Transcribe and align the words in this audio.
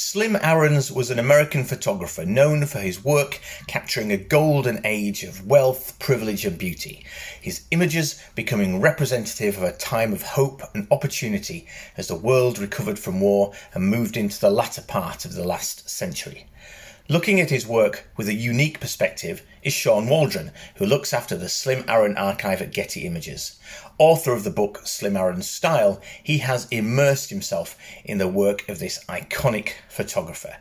Slim 0.00 0.36
Aarons 0.36 0.92
was 0.92 1.10
an 1.10 1.18
American 1.18 1.64
photographer 1.64 2.24
known 2.24 2.66
for 2.66 2.78
his 2.78 3.02
work 3.02 3.40
capturing 3.66 4.12
a 4.12 4.16
golden 4.16 4.80
age 4.84 5.24
of 5.24 5.44
wealth, 5.44 5.98
privilege, 5.98 6.44
and 6.44 6.56
beauty. 6.56 7.04
His 7.40 7.62
images 7.72 8.22
becoming 8.36 8.80
representative 8.80 9.56
of 9.56 9.64
a 9.64 9.72
time 9.72 10.12
of 10.12 10.22
hope 10.22 10.62
and 10.72 10.86
opportunity 10.92 11.66
as 11.96 12.06
the 12.06 12.14
world 12.14 12.60
recovered 12.60 12.96
from 12.96 13.18
war 13.18 13.52
and 13.74 13.90
moved 13.90 14.16
into 14.16 14.38
the 14.38 14.50
latter 14.50 14.82
part 14.82 15.24
of 15.24 15.34
the 15.34 15.42
last 15.44 15.90
century. 15.90 16.46
Looking 17.10 17.40
at 17.40 17.48
his 17.48 17.66
work 17.66 18.06
with 18.18 18.28
a 18.28 18.34
unique 18.34 18.80
perspective 18.80 19.42
is 19.62 19.72
Sean 19.72 20.08
Waldron, 20.08 20.50
who 20.74 20.84
looks 20.84 21.14
after 21.14 21.38
the 21.38 21.48
Slim 21.48 21.82
Aaron 21.88 22.18
archive 22.18 22.60
at 22.60 22.74
Getty 22.74 23.06
Images. 23.06 23.58
Author 23.96 24.34
of 24.34 24.44
the 24.44 24.50
book 24.50 24.82
Slim 24.84 25.16
Aarons 25.16 25.48
Style, 25.48 26.02
he 26.22 26.36
has 26.38 26.68
immersed 26.70 27.30
himself 27.30 27.78
in 28.04 28.18
the 28.18 28.28
work 28.28 28.68
of 28.68 28.78
this 28.78 29.02
iconic 29.06 29.70
photographer. 29.88 30.54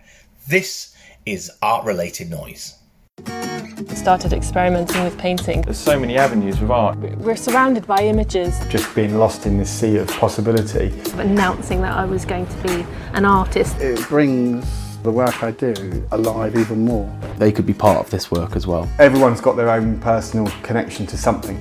This 0.48 0.96
is 1.26 1.52
art 1.62 1.84
related 1.84 2.30
noise. 2.30 2.76
Started 3.94 4.32
experimenting 4.32 5.04
with 5.04 5.18
painting. 5.18 5.64
There's 5.64 5.78
so 5.78 6.00
many 6.00 6.18
avenues 6.18 6.62
with 6.62 6.72
art. 6.72 6.98
We're 7.18 7.36
surrounded 7.36 7.86
by 7.86 8.04
images. 8.04 8.58
Just 8.70 8.96
being 8.96 9.18
lost 9.18 9.46
in 9.46 9.58
this 9.58 9.70
sea 9.70 9.98
of 9.98 10.08
possibility. 10.12 10.98
Announcing 11.16 11.82
that 11.82 11.98
I 11.98 12.06
was 12.06 12.24
going 12.24 12.48
to 12.48 12.58
be 12.64 12.86
an 13.12 13.26
artist. 13.26 13.82
It 13.82 14.00
brings 14.08 14.87
the 15.08 15.14
work 15.14 15.42
I 15.42 15.52
do 15.52 16.06
alive 16.12 16.58
even 16.58 16.84
more. 16.84 17.10
They 17.38 17.50
could 17.54 17.66
be 17.66 17.74
part 17.74 18.00
of 18.00 18.10
this 18.10 18.30
work 18.30 18.58
as 18.58 18.68
well. 18.68 18.90
Everyone's 19.00 19.40
got 19.40 19.56
their 19.56 19.70
own 19.70 20.02
personal 20.02 20.48
connection 20.64 21.08
to 21.08 21.18
something. 21.18 21.56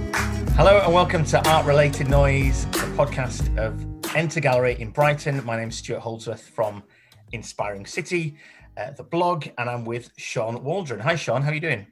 Hello 0.56 0.80
and 0.82 0.92
welcome 0.92 1.24
to 1.27 1.48
Art 1.48 1.64
Related 1.64 2.10
Noise, 2.10 2.66
the 2.73 2.90
podcast 2.96 3.56
of 3.56 3.80
Enter 4.16 4.40
Gallery 4.40 4.74
in 4.80 4.90
Brighton. 4.90 5.45
My 5.45 5.56
name 5.56 5.68
is 5.68 5.77
Stuart 5.77 6.01
Holdsworth 6.01 6.42
from 6.42 6.82
Inspiring 7.30 7.87
City, 7.87 8.37
uh, 8.77 8.90
the 8.90 9.04
blog, 9.04 9.46
and 9.59 9.70
I'm 9.70 9.84
with 9.84 10.10
Sean 10.16 10.65
Waldron. 10.65 10.98
Hi, 10.98 11.15
Sean. 11.15 11.42
How 11.42 11.52
are 11.52 11.54
you 11.54 11.60
doing? 11.60 11.87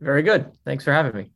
Very 0.00 0.24
good. 0.24 0.50
Thanks 0.64 0.82
for 0.82 0.92
having 0.92 1.14
me. 1.14 1.30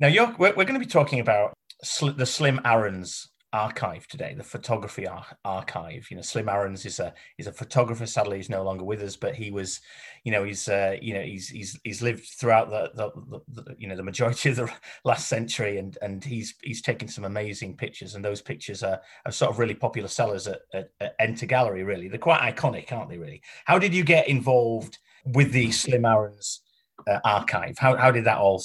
Now, 0.00 0.08
we're, 0.08 0.54
we're 0.56 0.64
going 0.64 0.80
to 0.80 0.84
be 0.84 0.86
talking 0.86 1.20
about 1.20 1.54
sl- 1.84 2.08
the 2.08 2.26
Slim 2.26 2.60
Aarons 2.64 3.28
archive 3.56 4.06
today, 4.06 4.34
the 4.34 4.44
photography 4.44 5.08
ar- 5.08 5.38
archive. 5.44 6.06
You 6.10 6.16
know, 6.16 6.22
Slim 6.22 6.48
Aarons 6.48 6.84
is 6.84 7.00
a 7.00 7.14
is 7.38 7.46
a 7.46 7.52
photographer. 7.52 8.06
Sadly, 8.06 8.36
he's 8.36 8.50
no 8.50 8.62
longer 8.62 8.84
with 8.84 9.00
us, 9.02 9.16
but 9.16 9.34
he 9.34 9.50
was, 9.50 9.80
you 10.24 10.32
know, 10.32 10.44
he's 10.44 10.68
uh, 10.68 10.96
you 11.00 11.14
know 11.14 11.22
he's 11.22 11.48
he's 11.48 11.78
he's 11.82 12.02
lived 12.02 12.26
throughout 12.26 12.68
the, 12.68 12.90
the, 12.94 13.40
the, 13.48 13.74
you 13.78 13.88
know 13.88 13.96
the 13.96 14.02
majority 14.02 14.48
of 14.50 14.56
the 14.56 14.70
last 15.04 15.28
century, 15.28 15.78
and 15.78 15.96
and 16.02 16.22
he's 16.22 16.54
he's 16.62 16.82
taken 16.82 17.08
some 17.08 17.24
amazing 17.24 17.76
pictures, 17.76 18.14
and 18.14 18.24
those 18.24 18.42
pictures 18.42 18.82
are, 18.82 19.00
are 19.24 19.32
sort 19.32 19.50
of 19.50 19.58
really 19.58 19.74
popular 19.74 20.08
sellers 20.08 20.46
at, 20.46 20.60
at, 20.74 20.90
at 21.00 21.14
Enter 21.18 21.46
Gallery. 21.46 21.82
Really, 21.82 22.08
they're 22.08 22.18
quite 22.18 22.54
iconic, 22.54 22.92
aren't 22.92 23.08
they? 23.08 23.18
Really, 23.18 23.42
how 23.64 23.78
did 23.78 23.94
you 23.94 24.04
get 24.04 24.28
involved 24.28 24.98
with 25.24 25.52
the 25.52 25.70
Slim 25.70 26.04
Aarons 26.04 26.60
uh, 27.08 27.20
archive? 27.24 27.78
How 27.78 27.96
how 27.96 28.10
did 28.10 28.24
that 28.24 28.38
all 28.38 28.62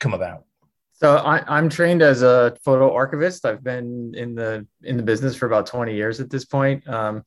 come 0.00 0.14
about? 0.14 0.44
So 1.02 1.16
I, 1.16 1.58
am 1.58 1.68
trained 1.68 2.00
as 2.00 2.22
a 2.22 2.56
photo 2.64 2.94
archivist. 2.94 3.44
I've 3.44 3.64
been 3.64 4.14
in 4.16 4.36
the 4.36 4.64
in 4.84 4.96
the 4.96 5.02
business 5.02 5.34
for 5.34 5.46
about 5.46 5.66
20 5.66 5.92
years 5.92 6.20
at 6.20 6.30
this 6.30 6.44
point. 6.44 6.86
Um, 6.88 7.24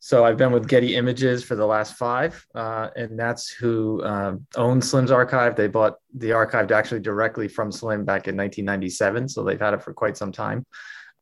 so 0.00 0.26
I've 0.26 0.36
been 0.36 0.52
with 0.52 0.68
Getty 0.68 0.96
Images 0.96 1.42
for 1.42 1.56
the 1.56 1.64
last 1.64 1.94
five, 1.94 2.46
uh, 2.54 2.88
and 2.94 3.18
that's 3.18 3.48
who 3.48 4.04
um, 4.04 4.46
owns 4.54 4.90
Slim's 4.90 5.10
archive. 5.10 5.56
They 5.56 5.66
bought 5.66 5.94
the 6.14 6.32
archive 6.32 6.70
actually 6.70 7.00
directly 7.00 7.48
from 7.48 7.72
Slim 7.72 8.04
back 8.04 8.28
in 8.28 8.36
1997, 8.36 9.30
so 9.30 9.42
they've 9.42 9.58
had 9.58 9.72
it 9.72 9.82
for 9.82 9.94
quite 9.94 10.18
some 10.18 10.30
time. 10.30 10.66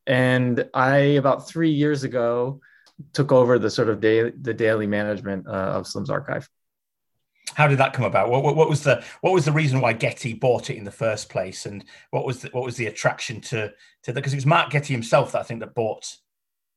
And 0.05 0.69
I 0.73 0.97
about 0.97 1.47
three 1.47 1.71
years 1.71 2.03
ago 2.03 2.59
took 3.13 3.31
over 3.31 3.57
the 3.57 3.69
sort 3.69 3.87
of 3.87 4.01
daily 4.01 4.33
the 4.41 4.53
daily 4.53 4.85
management 4.85 5.47
uh, 5.47 5.51
of 5.77 5.87
Slim's 5.87 6.09
archive. 6.09 6.49
How 7.53 7.67
did 7.67 7.77
that 7.77 7.93
come 7.93 8.05
about? 8.05 8.29
What, 8.29 8.43
what, 8.43 8.55
what, 8.55 8.69
was 8.69 8.83
the 8.83 9.03
what 9.21 9.33
was 9.33 9.45
the 9.45 9.51
reason 9.51 9.79
why 9.79 9.93
Getty 9.93 10.33
bought 10.33 10.69
it 10.69 10.77
in 10.77 10.83
the 10.83 10.91
first 10.91 11.29
place, 11.29 11.65
and 11.65 11.85
what 12.09 12.25
was 12.25 12.41
the, 12.41 12.49
what 12.49 12.63
was 12.63 12.75
the 12.75 12.87
attraction 12.87 13.39
to 13.41 13.69
to 14.03 14.11
that? 14.11 14.15
because 14.15 14.33
it 14.33 14.37
was 14.37 14.45
Mark 14.45 14.71
Getty 14.71 14.93
himself 14.93 15.31
that 15.31 15.39
I 15.39 15.43
think 15.43 15.59
that 15.59 15.75
bought 15.75 16.17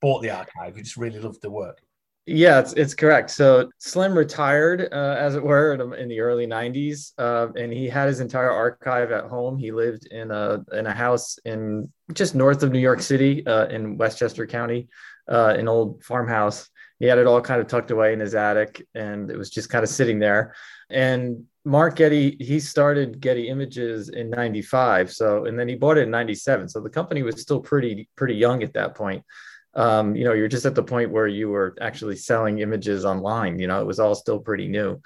bought 0.01 0.23
the 0.23 0.31
archive. 0.31 0.77
He 0.77 0.83
just 0.83 0.97
really 0.97 1.19
loved 1.19 1.43
the 1.43 1.51
work. 1.51 1.81
Yeah, 2.27 2.59
it's, 2.61 2.75
it's 2.75 2.95
correct. 2.95 3.31
So 3.31 3.71
Slim 3.78 4.12
retired, 4.12 4.89
uh, 4.93 5.17
as 5.19 5.34
it 5.34 5.43
were, 5.43 5.73
in 5.95 6.09
the 6.09 6.21
early 6.21 6.47
'90s, 6.47 7.12
uh, 7.17 7.49
and 7.57 7.73
he 7.73 7.89
had 7.89 8.07
his 8.07 8.21
entire 8.21 8.51
archive 8.51 9.11
at 9.11 9.25
home. 9.25 9.57
He 9.57 9.73
lived 9.73 10.07
in 10.09 10.31
a 10.31 10.62
in 10.73 10.87
a 10.87 10.93
house 10.93 11.39
in 11.47 11.91
just 12.12 12.34
north 12.34 12.62
of 12.62 12.71
New 12.71 12.81
York 12.81 13.01
City, 13.01 13.47
uh, 13.47 13.67
in 13.69 13.97
Westchester 13.97 14.47
County, 14.47 14.89
uh, 15.28 15.55
an 15.57 15.69
old 15.69 16.05
farmhouse 16.05 16.69
he 16.98 17.06
had 17.06 17.19
it 17.19 17.26
all 17.26 17.41
kind 17.41 17.60
of 17.60 17.66
tucked 17.66 17.91
away 17.91 18.12
in 18.12 18.20
his 18.20 18.34
attic 18.34 18.86
and 18.94 19.31
it 19.31 19.36
was 19.36 19.50
just 19.50 19.70
kind 19.70 19.82
of 19.82 19.88
sitting 19.88 20.19
there. 20.19 20.54
And 20.91 21.44
mark 21.64 21.97
getty 21.97 22.36
he 22.41 22.59
started 22.59 23.20
getty 23.20 23.48
images 23.48 24.09
in 24.09 24.31
95 24.31 25.12
so 25.12 25.44
and 25.44 25.59
then 25.59 25.69
he 25.69 25.75
bought 25.75 25.98
it 25.98 26.04
in 26.04 26.10
97 26.10 26.66
so 26.66 26.81
the 26.81 26.88
company 26.88 27.22
was 27.22 27.42
still 27.42 27.60
pretty 27.60 28.09
pretty 28.16 28.34
young 28.34 28.62
at 28.62 28.72
that 28.75 28.94
point. 28.94 29.22
Um, 29.75 30.16
you 30.16 30.25
know 30.25 30.32
you're 30.32 30.48
just 30.48 30.64
at 30.66 30.75
the 30.75 30.82
point 30.82 31.12
where 31.12 31.26
you 31.26 31.50
were 31.50 31.76
actually 31.81 32.16
selling 32.16 32.59
images 32.59 33.04
online 33.04 33.59
you 33.59 33.66
know 33.66 33.80
it 33.80 33.86
was 33.86 34.00
all 34.00 34.15
still 34.15 34.38
pretty 34.38 34.66
new. 34.66 35.00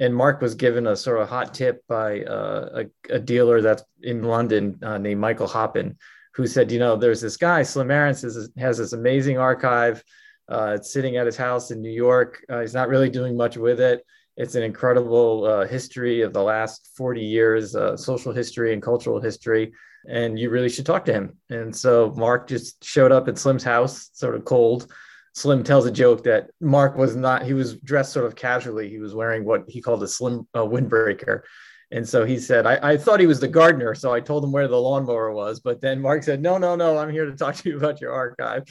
And 0.00 0.14
mark 0.14 0.42
was 0.42 0.54
given 0.54 0.86
a 0.86 0.96
sort 0.96 1.22
of 1.22 1.30
hot 1.30 1.54
tip 1.54 1.82
by 1.88 2.22
uh, 2.24 2.84
a, 3.10 3.14
a, 3.14 3.18
dealer 3.18 3.62
that's 3.62 3.84
in 4.02 4.22
london 4.22 4.78
uh, 4.82 4.98
named 4.98 5.20
michael 5.20 5.48
hoppen 5.48 5.96
who 6.34 6.46
said 6.46 6.70
you 6.70 6.78
know 6.78 6.96
there's 6.96 7.22
this 7.22 7.36
guy 7.36 7.62
slim 7.62 7.90
aarons 7.90 8.22
has, 8.22 8.50
has 8.58 8.76
this 8.76 8.92
amazing 8.92 9.38
archive 9.38 10.02
uh, 10.48 10.72
it's 10.76 10.92
sitting 10.92 11.16
at 11.16 11.26
his 11.26 11.36
house 11.36 11.70
in 11.70 11.82
New 11.82 11.90
York. 11.90 12.44
Uh, 12.48 12.60
he's 12.60 12.74
not 12.74 12.88
really 12.88 13.10
doing 13.10 13.36
much 13.36 13.56
with 13.56 13.80
it. 13.80 14.04
It's 14.36 14.54
an 14.54 14.62
incredible 14.62 15.44
uh, 15.44 15.66
history 15.66 16.22
of 16.22 16.32
the 16.32 16.42
last 16.42 16.90
40 16.96 17.20
years, 17.20 17.74
uh, 17.74 17.96
social 17.96 18.32
history 18.32 18.72
and 18.72 18.80
cultural 18.80 19.20
history. 19.20 19.72
And 20.08 20.38
you 20.38 20.48
really 20.48 20.68
should 20.68 20.86
talk 20.86 21.04
to 21.06 21.12
him. 21.12 21.36
And 21.50 21.74
so 21.74 22.14
Mark 22.16 22.48
just 22.48 22.82
showed 22.84 23.12
up 23.12 23.28
at 23.28 23.36
Slim's 23.36 23.64
house, 23.64 24.10
sort 24.12 24.36
of 24.36 24.44
cold. 24.44 24.90
Slim 25.34 25.64
tells 25.64 25.86
a 25.86 25.90
joke 25.90 26.24
that 26.24 26.50
Mark 26.60 26.96
was 26.96 27.14
not, 27.14 27.44
he 27.44 27.52
was 27.52 27.76
dressed 27.76 28.12
sort 28.12 28.26
of 28.26 28.36
casually. 28.36 28.88
He 28.88 28.98
was 28.98 29.14
wearing 29.14 29.44
what 29.44 29.64
he 29.68 29.82
called 29.82 30.02
a 30.02 30.08
slim 30.08 30.46
windbreaker. 30.54 31.42
And 31.90 32.06
so 32.06 32.26
he 32.26 32.38
said, 32.38 32.66
I, 32.66 32.78
I, 32.82 32.96
thought 32.98 33.18
he 33.18 33.26
was 33.26 33.40
the 33.40 33.48
gardener. 33.48 33.94
So 33.94 34.12
I 34.12 34.20
told 34.20 34.44
him 34.44 34.52
where 34.52 34.68
the 34.68 34.80
lawnmower 34.80 35.32
was. 35.32 35.60
But 35.60 35.80
then 35.80 36.00
Mark 36.00 36.22
said, 36.22 36.42
No, 36.42 36.58
no, 36.58 36.76
no, 36.76 36.98
I'm 36.98 37.10
here 37.10 37.24
to 37.24 37.34
talk 37.34 37.54
to 37.56 37.70
you 37.70 37.78
about 37.78 38.00
your 38.00 38.12
archive. 38.12 38.64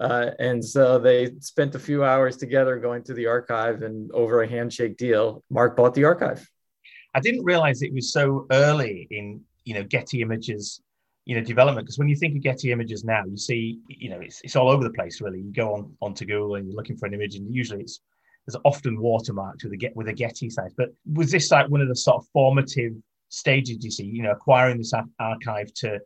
Uh, 0.00 0.30
and 0.38 0.64
so 0.64 0.98
they 0.98 1.32
spent 1.40 1.74
a 1.74 1.80
few 1.80 2.04
hours 2.04 2.36
together 2.36 2.78
going 2.78 3.02
to 3.04 3.14
the 3.14 3.26
archive 3.26 3.82
and 3.82 4.10
over 4.12 4.42
a 4.42 4.48
handshake 4.48 4.96
deal, 4.96 5.42
Mark 5.50 5.76
bought 5.76 5.94
the 5.94 6.04
archive. 6.04 6.48
I 7.14 7.20
didn't 7.20 7.44
realize 7.44 7.82
it 7.82 7.92
was 7.92 8.12
so 8.12 8.46
early 8.52 9.08
in, 9.10 9.40
you 9.64 9.74
know, 9.74 9.82
Getty 9.82 10.22
Images, 10.22 10.80
you 11.24 11.34
know, 11.34 11.42
development. 11.42 11.86
Because 11.86 11.98
when 11.98 12.08
you 12.08 12.16
think 12.16 12.36
of 12.36 12.42
Getty 12.42 12.70
Images 12.70 13.04
now, 13.04 13.24
you 13.28 13.36
see, 13.36 13.80
you 13.88 14.08
know, 14.08 14.20
it's, 14.20 14.40
it's 14.44 14.54
all 14.54 14.70
over 14.70 14.84
the 14.84 14.90
place, 14.90 15.20
really. 15.20 15.40
You 15.40 15.52
go 15.52 15.74
on 15.74 15.96
onto 16.00 16.24
Google 16.24 16.54
and 16.54 16.68
you're 16.68 16.76
looking 16.76 16.96
for 16.96 17.06
an 17.06 17.14
image, 17.14 17.34
and 17.34 17.52
usually 17.52 17.80
it's 17.80 18.00
there's 18.46 18.60
often 18.64 18.98
watermarked 18.98 19.64
with 19.64 19.72
a 19.72 19.76
get 19.76 19.94
with 19.96 20.08
a 20.08 20.12
Getty 20.12 20.50
site. 20.50 20.72
But 20.76 20.88
was 21.12 21.30
this 21.30 21.50
like 21.50 21.68
one 21.68 21.80
of 21.80 21.88
the 21.88 21.96
sort 21.96 22.18
of 22.18 22.26
formative 22.32 22.92
stages 23.28 23.84
you 23.84 23.90
see? 23.90 24.04
You 24.04 24.22
know, 24.22 24.32
acquiring 24.32 24.78
this 24.78 24.92
archive 25.18 25.72
to 25.74 26.00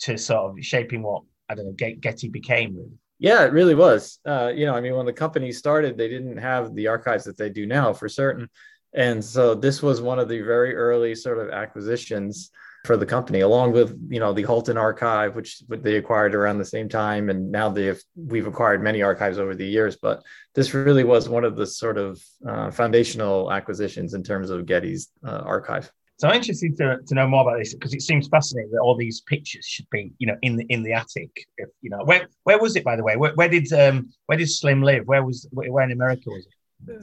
to 0.00 0.16
sort 0.16 0.50
of 0.50 0.64
shaping 0.64 1.02
what 1.02 1.22
I 1.48 1.54
don't 1.54 1.66
know 1.66 1.94
Getty 2.00 2.28
became. 2.28 2.76
Really. 2.76 2.98
Yeah, 3.18 3.44
it 3.44 3.52
really 3.52 3.74
was. 3.74 4.20
Uh, 4.24 4.52
you 4.54 4.64
know, 4.64 4.74
I 4.74 4.80
mean, 4.80 4.94
when 4.94 5.06
the 5.06 5.12
company 5.12 5.50
started, 5.50 5.96
they 5.96 6.08
didn't 6.08 6.36
have 6.36 6.74
the 6.74 6.86
archives 6.86 7.24
that 7.24 7.36
they 7.36 7.50
do 7.50 7.66
now 7.66 7.92
for 7.92 8.08
certain, 8.08 8.48
and 8.94 9.24
so 9.24 9.54
this 9.54 9.82
was 9.82 10.00
one 10.00 10.18
of 10.18 10.28
the 10.28 10.40
very 10.40 10.74
early 10.74 11.14
sort 11.14 11.38
of 11.38 11.50
acquisitions 11.50 12.50
for 12.88 12.96
the 12.96 13.04
company, 13.04 13.40
along 13.40 13.72
with 13.72 13.90
you 14.08 14.18
know 14.18 14.32
the 14.32 14.42
Hulton 14.42 14.78
archive, 14.78 15.36
which 15.36 15.62
they 15.68 15.96
acquired 15.96 16.34
around 16.34 16.56
the 16.56 16.64
same 16.64 16.88
time, 16.88 17.28
and 17.28 17.52
now 17.52 17.68
they've 17.68 18.02
we've 18.16 18.46
acquired 18.46 18.82
many 18.82 19.02
archives 19.02 19.38
over 19.38 19.54
the 19.54 19.66
years. 19.66 19.98
But 20.00 20.22
this 20.54 20.72
really 20.72 21.04
was 21.04 21.28
one 21.28 21.44
of 21.44 21.54
the 21.54 21.66
sort 21.66 21.98
of 21.98 22.18
uh, 22.48 22.70
foundational 22.70 23.52
acquisitions 23.52 24.14
in 24.14 24.22
terms 24.22 24.48
of 24.48 24.64
Getty's 24.64 25.10
uh, 25.22 25.42
archive. 25.44 25.92
So 26.16 26.28
I'm 26.28 26.36
interested 26.36 26.78
to, 26.78 26.98
to 27.06 27.14
know 27.14 27.28
more 27.28 27.42
about 27.42 27.58
this 27.58 27.74
because 27.74 27.92
it 27.92 28.00
seems 28.00 28.26
fascinating 28.26 28.72
that 28.72 28.80
all 28.80 28.96
these 28.96 29.20
pictures 29.20 29.66
should 29.66 29.88
be, 29.90 30.10
you 30.18 30.26
know, 30.26 30.36
in 30.40 30.56
the 30.56 30.64
in 30.70 30.82
the 30.82 30.94
attic. 30.94 31.30
If, 31.58 31.68
you 31.82 31.90
know, 31.90 32.02
where 32.04 32.26
where 32.44 32.58
was 32.58 32.74
it 32.74 32.84
by 32.84 32.96
the 32.96 33.04
way? 33.04 33.16
Where, 33.16 33.34
where 33.34 33.50
did 33.50 33.70
um 33.74 34.08
where 34.26 34.38
did 34.38 34.50
Slim 34.50 34.82
live? 34.82 35.02
Where 35.06 35.22
was 35.22 35.46
where 35.52 35.84
in 35.84 35.92
America 35.92 36.30
was 36.30 36.46
it? 36.46 36.54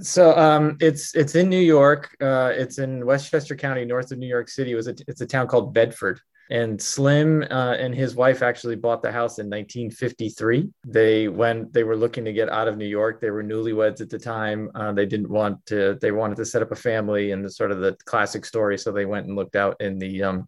So 0.02 0.36
um, 0.38 0.78
it's 0.80 1.16
it's 1.16 1.36
in 1.36 1.50
New 1.50 1.60
York. 1.60 2.16
Uh, 2.22 2.52
it's 2.54 2.80
in 2.80 3.06
Westchester 3.06 3.56
County, 3.56 3.86
north 3.86 4.12
of 4.12 4.18
New 4.18 4.28
York 4.28 4.50
City. 4.50 4.72
It 4.72 4.76
was 4.76 4.88
a, 4.88 4.96
it's 5.08 5.22
a 5.22 5.26
town 5.26 5.48
called 5.48 5.74
Bedford. 5.74 6.20
And 6.52 6.80
Slim 6.80 7.44
uh, 7.50 7.74
and 7.74 7.94
his 7.94 8.16
wife 8.16 8.44
actually 8.44 8.76
bought 8.76 9.02
the 9.02 9.12
house 9.12 9.40
in 9.40 9.48
1953. 9.48 10.70
They 10.86 11.28
went. 11.28 11.74
They 11.74 11.84
were 11.84 11.98
looking 11.98 12.24
to 12.26 12.34
get 12.34 12.50
out 12.50 12.68
of 12.68 12.78
New 12.78 12.86
York. 12.86 13.20
They 13.20 13.32
were 13.32 13.44
newlyweds 13.44 14.00
at 14.00 14.10
the 14.10 14.20
time. 14.20 14.70
Uh, 14.76 14.92
they 14.92 15.08
didn't 15.08 15.30
want 15.30 15.66
to. 15.68 15.98
They 16.00 16.12
wanted 16.12 16.38
to 16.38 16.46
set 16.46 16.62
up 16.62 16.72
a 16.72 16.76
family 16.76 17.32
and 17.32 17.44
the 17.44 17.50
sort 17.50 17.72
of 17.72 17.80
the 17.80 17.98
classic 18.06 18.46
story. 18.46 18.78
So 18.78 18.92
they 18.92 19.06
went 19.06 19.26
and 19.26 19.36
looked 19.36 19.56
out 19.56 19.82
in 19.82 19.98
the 19.98 20.22
um, 20.24 20.48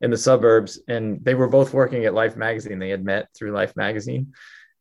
in 0.00 0.10
the 0.10 0.16
suburbs. 0.16 0.80
And 0.88 1.22
they 1.22 1.34
were 1.34 1.48
both 1.48 1.74
working 1.74 2.06
at 2.06 2.14
Life 2.14 2.36
magazine. 2.36 2.78
They 2.78 2.90
had 2.90 3.04
met 3.04 3.28
through 3.34 3.52
Life 3.52 3.76
magazine, 3.76 4.32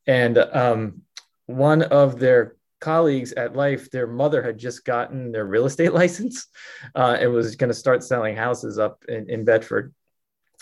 and 0.07 0.37
um, 0.37 1.01
one 1.45 1.83
of 1.83 2.19
their 2.19 2.55
colleagues 2.83 3.33
at 3.33 3.55
Life, 3.55 3.89
their 3.89 4.07
mother 4.07 4.43
had 4.43 4.57
just 4.57 4.85
gotten 4.85 5.31
their 5.31 5.45
real 5.45 5.65
estate 5.65 5.93
license 6.01 6.47
uh, 6.95 7.17
and 7.19 7.33
was 7.33 7.55
going 7.55 7.69
to 7.69 7.73
start 7.73 8.03
selling 8.03 8.35
houses 8.35 8.77
up 8.77 9.03
in, 9.07 9.29
in 9.29 9.45
Bedford 9.45 9.93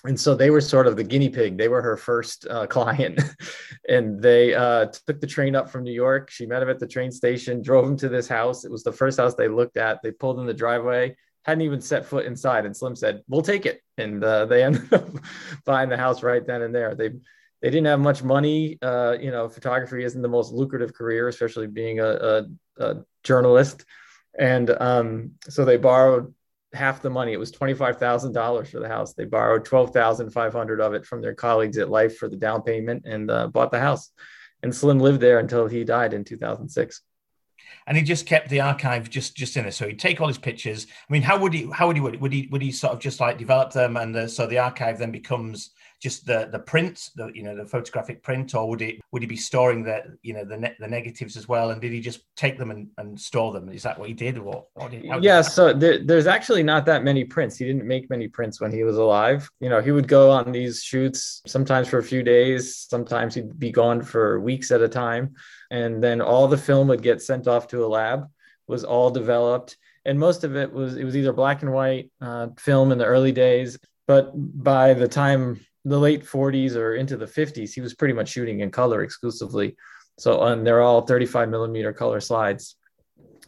and 0.04 0.20
so 0.20 0.34
they 0.34 0.50
were 0.50 0.62
sort 0.62 0.88
of 0.88 0.96
the 0.96 1.04
guinea 1.04 1.30
pig. 1.30 1.58
They 1.58 1.68
were 1.68 1.82
her 1.82 1.96
first 1.96 2.48
uh, 2.50 2.66
client, 2.66 3.22
and 3.90 4.22
they 4.22 4.54
uh, 4.54 4.88
took 4.88 5.22
the 5.22 5.28
train 5.28 5.56
up 5.56 5.70
from 5.70 5.84
New 5.84 5.94
York. 5.94 6.32
She 6.32 6.46
met 6.46 6.64
him 6.64 6.70
at 6.70 6.80
the 6.80 6.88
train 6.88 7.12
station, 7.12 7.62
drove 7.62 7.86
him 7.86 7.98
to 7.98 8.10
this 8.10 8.28
house. 8.28 8.66
It 8.66 8.72
was 8.72 8.84
the 8.84 8.92
first 8.92 9.20
house 9.20 9.36
they 9.36 9.48
looked 9.48 9.78
at. 9.78 10.00
They 10.02 10.12
pulled 10.12 10.40
in 10.40 10.48
the 10.48 10.54
driveway, 10.54 11.16
hadn't 11.44 11.62
even 11.62 11.82
set 11.82 12.06
foot 12.06 12.26
inside, 12.26 12.66
and 12.66 12.76
Slim 12.76 12.96
said, 12.96 13.22
"We'll 13.28 13.44
take 13.44 13.68
it." 13.68 13.82
And 13.98 14.24
uh, 14.24 14.46
they 14.46 14.64
ended 14.64 14.92
up 14.92 15.08
buying 15.66 15.90
the 15.90 15.98
house 15.98 16.24
right 16.24 16.46
then 16.46 16.64
and 16.64 16.74
there. 16.74 16.96
They 16.96 17.12
they 17.62 17.70
didn't 17.70 17.88
have 17.88 18.00
much 18.00 18.24
money. 18.24 18.78
Uh, 18.82 19.18
you 19.20 19.32
know, 19.32 19.48
photography 19.48 20.04
isn't 20.04 20.22
the 20.22 20.28
most 20.28 20.52
lucrative 20.52 20.94
career, 20.94 21.28
especially 21.28 21.68
being 21.68 22.00
a, 22.00 22.06
a, 22.06 22.46
a 22.78 22.96
journalist. 23.24 23.86
And 24.38 24.70
um, 24.70 25.32
so 25.48 25.66
they 25.66 25.78
borrowed 25.78 26.34
half 26.74 27.02
the 27.02 27.10
money. 27.10 27.34
It 27.34 27.40
was 27.40 27.52
$25,000 27.52 28.68
for 28.68 28.80
the 28.80 28.88
house. 28.88 29.14
They 29.14 29.26
borrowed 29.26 29.66
12,500 29.66 30.82
of 30.82 30.94
it 30.94 31.06
from 31.06 31.22
their 31.22 31.36
colleagues 31.36 31.78
at 31.78 31.90
Life 31.90 32.18
for 32.18 32.30
the 32.30 32.38
down 32.38 32.64
payment 32.64 33.06
and 33.06 33.30
uh, 33.30 33.48
bought 33.48 33.72
the 33.72 33.80
house. 33.80 34.10
And 34.64 34.74
Slim 34.74 35.00
lived 35.00 35.22
there 35.22 35.40
until 35.40 35.68
he 35.68 35.84
died 35.84 36.14
in 36.14 36.24
2006. 36.24 37.02
And 37.92 37.98
he 37.98 38.06
just 38.06 38.26
kept 38.26 38.48
the 38.48 38.62
archive 38.62 39.10
just 39.10 39.36
just 39.36 39.58
in 39.58 39.64
there. 39.64 39.72
So 39.74 39.86
he'd 39.86 40.00
take 40.00 40.22
all 40.22 40.30
his 40.30 40.38
pictures. 40.38 40.88
I 40.90 41.12
mean, 41.12 41.22
how 41.22 41.38
would 41.38 41.54
he? 41.54 41.70
How 41.74 41.88
would 41.88 41.98
he? 41.98 42.02
Would 42.02 42.32
he? 42.32 42.48
Would 42.50 42.62
he 42.62 42.72
sort 42.72 42.94
of 42.94 43.00
just 43.00 43.20
like 43.20 43.38
develop 43.38 43.74
them, 43.74 43.98
and 43.98 44.16
the, 44.16 44.30
so 44.30 44.48
the 44.48 44.60
archive 44.60 44.98
then 44.98 45.12
becomes 45.12 45.72
just 46.02 46.26
the 46.26 46.48
the 46.52 46.60
print, 46.60 47.10
the 47.18 47.30
you 47.34 47.44
know 47.44 47.54
the 47.54 47.66
photographic 47.66 48.24
print, 48.24 48.56
or 48.56 48.70
would 48.70 48.82
it 48.82 49.02
would 49.12 49.22
he 49.22 49.28
be 49.28 49.36
storing 49.36 49.84
the 49.84 50.18
you 50.24 50.34
know 50.34 50.46
the 50.46 50.56
ne- 50.58 50.76
the 50.80 50.88
negatives 50.88 51.36
as 51.36 51.50
well? 51.50 51.72
And 51.72 51.82
did 51.82 51.92
he 51.92 52.00
just 52.00 52.22
take 52.38 52.58
them 52.58 52.72
and, 52.72 52.88
and 52.98 53.20
store 53.20 53.52
them? 53.52 53.68
Is 53.68 53.84
that 53.84 54.00
what 54.00 54.08
he 54.08 54.14
did? 54.14 54.38
Or, 54.38 54.66
or 54.76 54.90
did, 54.90 55.04
yeah, 55.22 55.42
so 55.42 55.74
there, 55.74 56.04
there's 56.04 56.28
actually 56.28 56.64
not 56.64 56.86
that 56.86 57.04
many 57.04 57.26
prints. 57.26 57.58
He 57.58 57.66
didn't 57.66 57.86
make 57.86 58.10
many 58.10 58.28
prints 58.28 58.60
when 58.62 58.72
he 58.72 58.84
was 58.84 58.98
alive. 58.98 59.50
You 59.60 59.70
know, 59.70 59.82
he 59.82 59.92
would 59.92 60.08
go 60.08 60.32
on 60.32 60.54
these 60.54 60.82
shoots 60.82 61.42
sometimes 61.46 61.88
for 61.90 62.00
a 62.00 62.04
few 62.04 62.24
days, 62.24 62.78
sometimes 62.90 63.36
he'd 63.36 63.60
be 63.60 63.72
gone 63.72 64.02
for 64.02 64.40
weeks 64.40 64.72
at 64.72 64.82
a 64.82 64.90
time, 64.90 65.36
and 65.72 66.04
then 66.04 66.22
all 66.22 66.48
the 66.48 66.58
film 66.58 66.88
would 66.90 67.02
get 67.02 67.24
sent 67.24 67.48
off 67.48 67.68
to 67.70 67.84
a 67.84 67.88
lab. 67.88 68.28
Was 68.68 68.84
all 68.86 69.10
developed 69.10 69.76
and 70.06 70.18
most 70.18 70.46
of 70.46 70.56
it 70.56 70.72
was 70.72 70.96
it 70.96 71.04
was 71.04 71.18
either 71.18 71.34
black 71.34 71.62
and 71.62 71.74
white 71.74 72.10
uh, 72.22 72.48
film 72.58 72.94
in 72.94 72.98
the 72.98 73.06
early 73.06 73.34
days 73.34 73.78
but 74.08 74.32
by 74.36 74.94
the 74.94 75.08
time 75.08 75.60
the 75.86 76.00
late 76.00 76.24
40s 76.24 76.76
or 76.76 76.96
into 76.96 77.18
the 77.18 77.26
50s, 77.26 77.74
he 77.74 77.82
was 77.82 77.94
pretty 77.94 78.14
much 78.14 78.30
shooting 78.30 78.60
in 78.60 78.72
color 78.72 79.04
exclusively. 79.04 79.76
So, 80.20 80.44
and 80.44 80.66
they're 80.66 80.82
all 80.82 81.02
35 81.02 81.50
millimeter 81.50 81.94
color 81.94 82.20
slides 82.20 82.76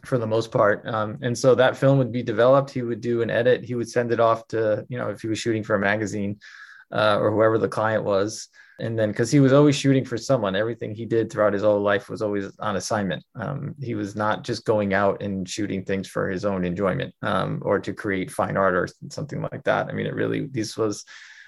for 0.04 0.18
the 0.18 0.26
most 0.26 0.50
part. 0.50 0.86
Um, 0.86 1.18
and 1.22 1.36
so 1.36 1.54
that 1.54 1.76
film 1.76 1.98
would 1.98 2.12
be 2.12 2.22
developed. 2.22 2.70
He 2.70 2.82
would 2.82 3.00
do 3.00 3.22
an 3.22 3.30
edit. 3.30 3.64
He 3.64 3.74
would 3.74 3.88
send 3.88 4.12
it 4.12 4.20
off 4.20 4.48
to, 4.48 4.84
you 4.88 4.98
know, 4.98 5.10
if 5.10 5.22
he 5.22 5.28
was 5.28 5.38
shooting 5.38 5.62
for 5.62 5.76
a 5.76 5.78
magazine 5.78 6.38
uh, 6.92 7.18
or 7.20 7.30
whoever 7.30 7.58
the 7.58 7.68
client 7.68 8.04
was. 8.04 8.48
And 8.80 8.98
then, 8.98 9.10
because 9.10 9.30
he 9.30 9.40
was 9.40 9.52
always 9.52 9.76
shooting 9.76 10.04
for 10.04 10.18
someone, 10.18 10.56
everything 10.56 10.94
he 10.94 11.06
did 11.06 11.30
throughout 11.30 11.52
his 11.52 11.62
whole 11.62 11.80
life 11.80 12.08
was 12.08 12.22
always 12.22 12.56
on 12.58 12.76
assignment. 12.76 13.24
Um, 13.36 13.74
he 13.80 13.94
was 13.94 14.16
not 14.16 14.42
just 14.42 14.64
going 14.64 14.94
out 14.94 15.22
and 15.22 15.48
shooting 15.48 15.84
things 15.84 16.08
for 16.08 16.28
his 16.28 16.44
own 16.44 16.64
enjoyment 16.64 17.14
um, 17.22 17.60
or 17.64 17.78
to 17.78 17.92
create 17.92 18.32
fine 18.32 18.56
art 18.56 18.74
or 18.74 18.88
something 19.10 19.42
like 19.42 19.62
that. 19.64 19.88
I 19.88 19.92
mean, 19.92 20.06
it 20.06 20.14
really, 20.14 20.46
this 20.46 20.76
was 20.76 21.04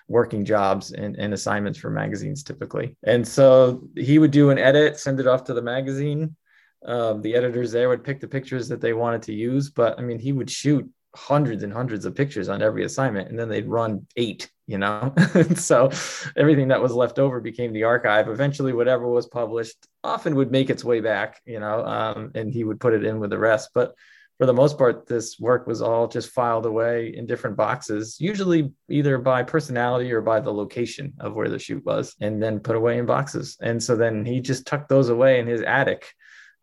working 0.09 0.45
jobs 0.45 0.93
and, 0.93 1.17
and 1.17 1.35
assignments 1.35 1.79
for 1.81 1.91
magazines 1.91 2.45
typically. 2.45 2.97
And 3.03 3.27
so 3.27 3.89
he 3.97 4.21
would 4.21 4.31
do 4.31 4.51
an 4.51 4.59
edit, 4.59 4.99
send 4.99 5.19
it 5.19 5.27
off 5.27 5.45
to 5.45 5.55
the 5.55 5.63
magazine. 5.63 6.37
Um, 6.85 7.23
the 7.23 7.35
editors 7.35 7.73
there 7.73 7.89
would 7.89 8.05
pick 8.05 8.21
the 8.21 8.29
pictures 8.29 8.69
that 8.69 8.81
they 8.81 8.93
wanted 8.93 9.23
to 9.23 9.35
use. 9.35 9.71
But 9.71 9.99
I 9.99 10.03
mean, 10.03 10.21
he 10.21 10.31
would 10.31 10.49
shoot 10.49 10.89
hundreds 11.17 11.65
and 11.65 11.73
hundreds 11.73 12.05
of 12.05 12.15
pictures 12.15 12.49
on 12.49 12.63
every 12.63 12.85
assignment 12.85 13.31
and 13.31 13.39
then 13.39 13.49
they'd 13.49 13.67
run 13.67 14.07
eight 14.17 14.51
you 14.67 14.79
know 14.79 15.15
so 15.55 15.91
everything 16.37 16.69
that 16.69 16.83
was 16.83 16.93
left 16.93 17.19
over 17.19 17.41
became 17.41 17.73
the 17.73 17.85
archive 17.85 18.29
eventually 18.29 18.73
whatever 18.73 19.07
was 19.07 19.27
published 19.27 19.87
often 20.03 20.35
would 20.35 20.51
make 20.51 20.71
its 20.71 20.85
way 20.85 21.01
back 21.01 21.41
you 21.47 21.61
know 21.61 21.85
um, 21.85 22.31
and 22.35 22.53
he 22.53 22.65
would 22.65 22.81
put 22.81 22.95
it 22.95 23.05
in 23.05 23.21
with 23.21 23.31
the 23.31 23.39
rest 23.39 23.71
but 23.75 23.95
for 24.39 24.47
the 24.47 24.53
most 24.53 24.77
part, 24.77 25.07
this 25.07 25.41
work 25.41 25.67
was 25.67 25.81
all 25.81 26.09
just 26.09 26.31
filed 26.31 26.67
away 26.67 27.15
in 27.17 27.27
different 27.27 27.57
boxes, 27.57 28.21
usually 28.21 28.71
either 28.91 29.17
by 29.17 29.43
personality 29.43 30.13
or 30.13 30.21
by 30.21 30.41
the 30.41 30.53
location 30.53 31.15
of 31.21 31.35
where 31.35 31.49
the 31.49 31.59
shoot 31.59 31.85
was, 31.87 32.15
and 32.21 32.43
then 32.43 32.61
put 32.61 32.77
away 32.77 32.99
in 32.99 33.07
boxes. 33.07 33.57
And 33.63 33.83
so 33.83 33.97
then 33.97 34.27
he 34.27 34.41
just 34.41 34.67
tucked 34.67 34.91
those 34.91 35.09
away 35.09 35.41
in 35.41 35.47
his 35.47 35.63
attic 35.63 36.13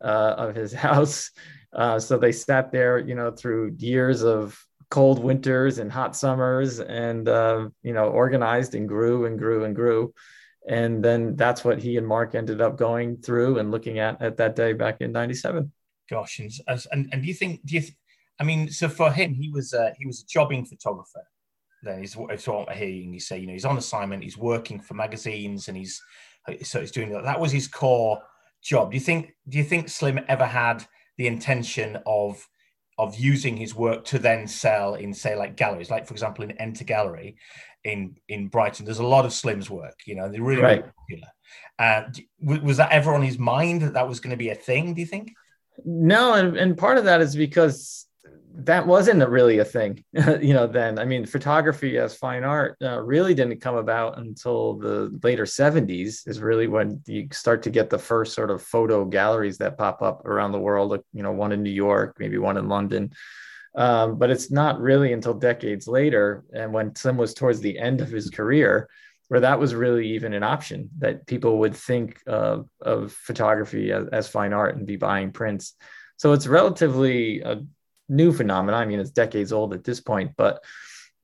uh, 0.00 0.34
of 0.38 0.54
his 0.54 0.72
house. 0.86 1.32
Uh, 1.72 1.98
so 1.98 2.16
they 2.16 2.30
sat 2.30 2.70
there, 2.70 2.98
you 2.98 3.16
know, 3.16 3.32
through 3.32 3.74
years 3.78 4.22
of 4.22 4.56
cold 4.94 5.18
winters 5.18 5.78
and 5.78 5.90
hot 5.90 6.14
summers, 6.14 6.78
and 6.78 7.28
uh, 7.28 7.68
you 7.82 7.92
know, 7.92 8.06
organized 8.10 8.74
and 8.76 8.88
grew 8.88 9.26
and 9.26 9.38
grew 9.38 9.64
and 9.64 9.74
grew. 9.74 10.14
And 10.68 11.04
then 11.04 11.36
that's 11.36 11.64
what 11.64 11.82
he 11.82 11.96
and 11.96 12.06
Mark 12.06 12.34
ended 12.34 12.60
up 12.60 12.78
going 12.78 13.18
through 13.18 13.58
and 13.58 13.70
looking 13.72 13.98
at 13.98 14.22
at 14.22 14.36
that 14.36 14.54
day 14.54 14.72
back 14.72 15.00
in 15.00 15.10
'97 15.10 15.72
gosh, 16.08 16.38
and 16.38 16.50
and, 16.92 17.08
and 17.12 17.22
do 17.22 17.28
you 17.28 17.34
think 17.34 17.64
do 17.64 17.74
you? 17.76 17.82
I 18.40 18.44
mean, 18.44 18.70
so 18.70 18.88
for 18.88 19.10
him, 19.10 19.34
he 19.34 19.50
was 19.50 19.74
uh, 19.74 19.90
he 19.98 20.06
was 20.06 20.22
a 20.22 20.26
jobbing 20.26 20.64
photographer. 20.64 21.22
Then 21.82 22.00
he's 22.00 22.16
what 22.16 22.32
I'm 22.32 22.76
hearing 22.76 23.12
you 23.12 23.20
say. 23.20 23.38
You 23.38 23.46
know, 23.46 23.52
he's 23.52 23.64
on 23.64 23.78
assignment. 23.78 24.24
He's 24.24 24.38
working 24.38 24.80
for 24.80 24.94
magazines, 24.94 25.68
and 25.68 25.76
he's 25.76 26.00
so 26.62 26.80
he's 26.80 26.92
doing 26.92 27.10
that. 27.10 27.24
That 27.24 27.40
was 27.40 27.52
his 27.52 27.68
core 27.68 28.22
job. 28.62 28.90
Do 28.90 28.96
you 28.96 29.00
think? 29.00 29.34
Do 29.48 29.58
you 29.58 29.64
think 29.64 29.88
Slim 29.88 30.20
ever 30.28 30.46
had 30.46 30.84
the 31.18 31.26
intention 31.26 31.98
of 32.06 32.46
of 32.98 33.16
using 33.16 33.56
his 33.56 33.74
work 33.74 34.04
to 34.06 34.18
then 34.18 34.46
sell 34.46 34.94
in 34.94 35.12
say 35.12 35.36
like 35.36 35.56
galleries, 35.56 35.90
like 35.90 36.06
for 36.06 36.14
example 36.14 36.44
in 36.44 36.52
Enter 36.52 36.84
Gallery 36.84 37.36
in 37.82 38.16
in 38.28 38.48
Brighton? 38.48 38.84
There's 38.84 38.98
a 38.98 39.06
lot 39.06 39.24
of 39.24 39.32
Slim's 39.32 39.70
work. 39.70 40.00
You 40.06 40.16
know, 40.16 40.28
they're 40.28 40.42
really, 40.42 40.62
right. 40.62 40.84
popular. 40.84 41.28
Uh, 41.78 42.02
was 42.40 42.76
that 42.76 42.92
ever 42.92 43.14
on 43.14 43.22
his 43.22 43.38
mind 43.38 43.82
that 43.82 43.94
that 43.94 44.08
was 44.08 44.20
going 44.20 44.30
to 44.30 44.36
be 44.36 44.50
a 44.50 44.54
thing? 44.54 44.94
Do 44.94 45.00
you 45.00 45.06
think? 45.06 45.32
No, 45.84 46.34
and, 46.34 46.56
and 46.56 46.78
part 46.78 46.98
of 46.98 47.04
that 47.04 47.20
is 47.20 47.34
because 47.34 48.06
that 48.56 48.86
wasn't 48.86 49.28
really 49.28 49.58
a 49.58 49.64
thing, 49.64 50.04
you 50.12 50.54
know, 50.54 50.66
then. 50.66 50.98
I 50.98 51.04
mean, 51.04 51.26
photography 51.26 51.98
as 51.98 52.14
fine 52.14 52.44
art 52.44 52.76
uh, 52.82 53.00
really 53.00 53.34
didn't 53.34 53.60
come 53.60 53.76
about 53.76 54.18
until 54.18 54.74
the 54.74 55.18
later 55.22 55.44
70s, 55.44 56.26
is 56.28 56.40
really 56.40 56.68
when 56.68 57.02
you 57.06 57.28
start 57.32 57.62
to 57.64 57.70
get 57.70 57.90
the 57.90 57.98
first 57.98 58.32
sort 58.32 58.50
of 58.50 58.62
photo 58.62 59.04
galleries 59.04 59.58
that 59.58 59.76
pop 59.76 60.02
up 60.02 60.24
around 60.24 60.52
the 60.52 60.60
world, 60.60 60.96
you 61.12 61.22
know, 61.22 61.32
one 61.32 61.52
in 61.52 61.62
New 61.62 61.70
York, 61.70 62.16
maybe 62.20 62.38
one 62.38 62.56
in 62.56 62.68
London. 62.68 63.12
Um, 63.74 64.18
but 64.18 64.30
it's 64.30 64.52
not 64.52 64.80
really 64.80 65.12
until 65.12 65.34
decades 65.34 65.88
later, 65.88 66.44
and 66.54 66.72
when 66.72 66.94
Slim 66.94 67.16
was 67.16 67.34
towards 67.34 67.60
the 67.60 67.76
end 67.76 68.00
of 68.00 68.08
his 68.08 68.30
career, 68.30 68.88
where 69.28 69.40
that 69.40 69.58
was 69.58 69.74
really 69.74 70.10
even 70.10 70.32
an 70.32 70.44
option 70.44 70.90
that 70.98 71.26
people 71.26 71.58
would 71.58 71.74
think 71.74 72.20
of, 72.26 72.68
of 72.80 73.12
photography 73.12 73.90
as, 73.90 74.06
as, 74.12 74.28
fine 74.28 74.52
art 74.52 74.76
and 74.76 74.86
be 74.86 74.96
buying 74.96 75.32
prints. 75.32 75.74
So 76.18 76.34
it's 76.34 76.46
relatively 76.46 77.40
a 77.40 77.62
new 78.14 78.32
phenomenon. 78.32 78.80
I 78.80 78.86
mean, 78.86 79.00
it's 79.00 79.10
decades 79.10 79.52
old 79.52 79.74
at 79.74 79.84
this 79.84 80.00
point, 80.00 80.32
but 80.36 80.62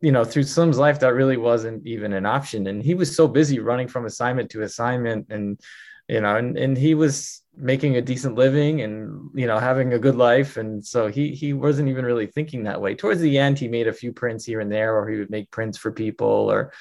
you 0.01 0.13
know, 0.13 0.25
through 0.25 0.45
Slim's 0.45 0.79
life, 0.79 0.99
that 1.01 1.15
really 1.15 1.37
wasn't 1.37 1.87
even 1.87 2.13
an 2.13 2.25
option. 2.25 2.67
And 2.67 2.83
he 2.83 2.95
was 2.95 3.15
so 3.15 3.29
busy 3.29 3.59
running 3.59 3.89
from 3.89 4.07
assignment 4.07 4.51
to 4.51 4.63
assignment 4.63 5.27
and, 5.31 5.61
you 6.09 6.21
know, 6.21 6.37
and, 6.37 6.57
and 6.57 6.77
he 6.77 6.95
was 6.95 7.43
making 7.55 7.97
a 7.97 8.03
decent 8.03 8.35
living 8.35 8.81
and, 8.81 9.31
you 9.35 9.47
know, 9.47 9.59
having 9.59 9.93
a 9.93 9.99
good 9.99 10.17
life. 10.17 10.57
And 10.57 10.85
so 10.85 11.09
he, 11.09 11.35
he 11.35 11.53
wasn't 11.53 11.91
even 11.91 12.07
really 12.07 12.27
thinking 12.27 12.63
that 12.65 12.81
way. 12.81 12.95
Towards 12.95 13.21
the 13.21 13.37
end, 13.37 13.59
he 13.59 13.69
made 13.69 13.89
a 13.89 13.93
few 13.93 14.13
prints 14.13 14.47
here 14.47 14.61
and 14.61 14.73
there, 14.73 14.97
or 14.97 15.09
he 15.09 15.19
would 15.19 15.31
make 15.31 15.51
prints 15.51 15.77
for 15.77 15.93
people 15.93 16.51
or, 16.51 16.73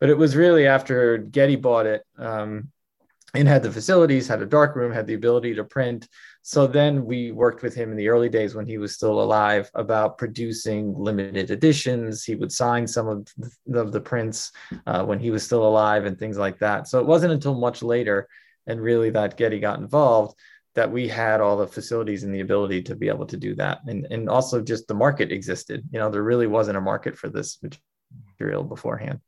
but 0.00 0.10
it 0.10 0.18
was 0.18 0.36
really 0.36 0.66
after 0.66 1.18
Getty 1.18 1.56
bought 1.56 1.86
it 1.86 2.02
um, 2.18 2.70
and 3.40 3.48
had 3.48 3.62
the 3.62 3.70
facilities, 3.70 4.26
had 4.26 4.42
a 4.42 4.46
dark 4.46 4.76
room, 4.76 4.92
had 4.92 5.06
the 5.06 5.14
ability 5.14 5.54
to 5.54 5.64
print. 5.64 6.08
So 6.42 6.66
then 6.66 7.04
we 7.04 7.32
worked 7.32 7.62
with 7.62 7.74
him 7.74 7.90
in 7.90 7.96
the 7.96 8.08
early 8.08 8.28
days 8.28 8.54
when 8.54 8.66
he 8.66 8.78
was 8.78 8.94
still 8.94 9.20
alive 9.20 9.70
about 9.74 10.18
producing 10.18 10.94
limited 10.96 11.50
editions. 11.50 12.24
He 12.24 12.34
would 12.34 12.52
sign 12.52 12.86
some 12.86 13.08
of 13.08 13.28
the, 13.36 13.80
of 13.80 13.92
the 13.92 14.00
prints 14.00 14.52
uh, 14.86 15.04
when 15.04 15.18
he 15.18 15.30
was 15.30 15.42
still 15.42 15.66
alive 15.66 16.04
and 16.04 16.18
things 16.18 16.38
like 16.38 16.58
that. 16.60 16.88
So 16.88 17.00
it 17.00 17.06
wasn't 17.06 17.32
until 17.32 17.54
much 17.54 17.82
later 17.82 18.28
and 18.66 18.80
really 18.80 19.10
that 19.10 19.36
Getty 19.36 19.60
got 19.60 19.78
involved 19.78 20.38
that 20.74 20.90
we 20.90 21.08
had 21.08 21.40
all 21.40 21.56
the 21.56 21.66
facilities 21.66 22.22
and 22.22 22.34
the 22.34 22.40
ability 22.40 22.82
to 22.82 22.94
be 22.94 23.08
able 23.08 23.26
to 23.26 23.36
do 23.36 23.54
that. 23.54 23.78
And, 23.86 24.06
and 24.10 24.28
also 24.28 24.60
just 24.60 24.86
the 24.86 24.94
market 24.94 25.32
existed. 25.32 25.82
You 25.90 25.98
know, 25.98 26.10
there 26.10 26.22
really 26.22 26.46
wasn't 26.46 26.76
a 26.76 26.82
market 26.82 27.16
for 27.16 27.28
this 27.28 27.58
material 28.38 28.62
beforehand 28.62 29.20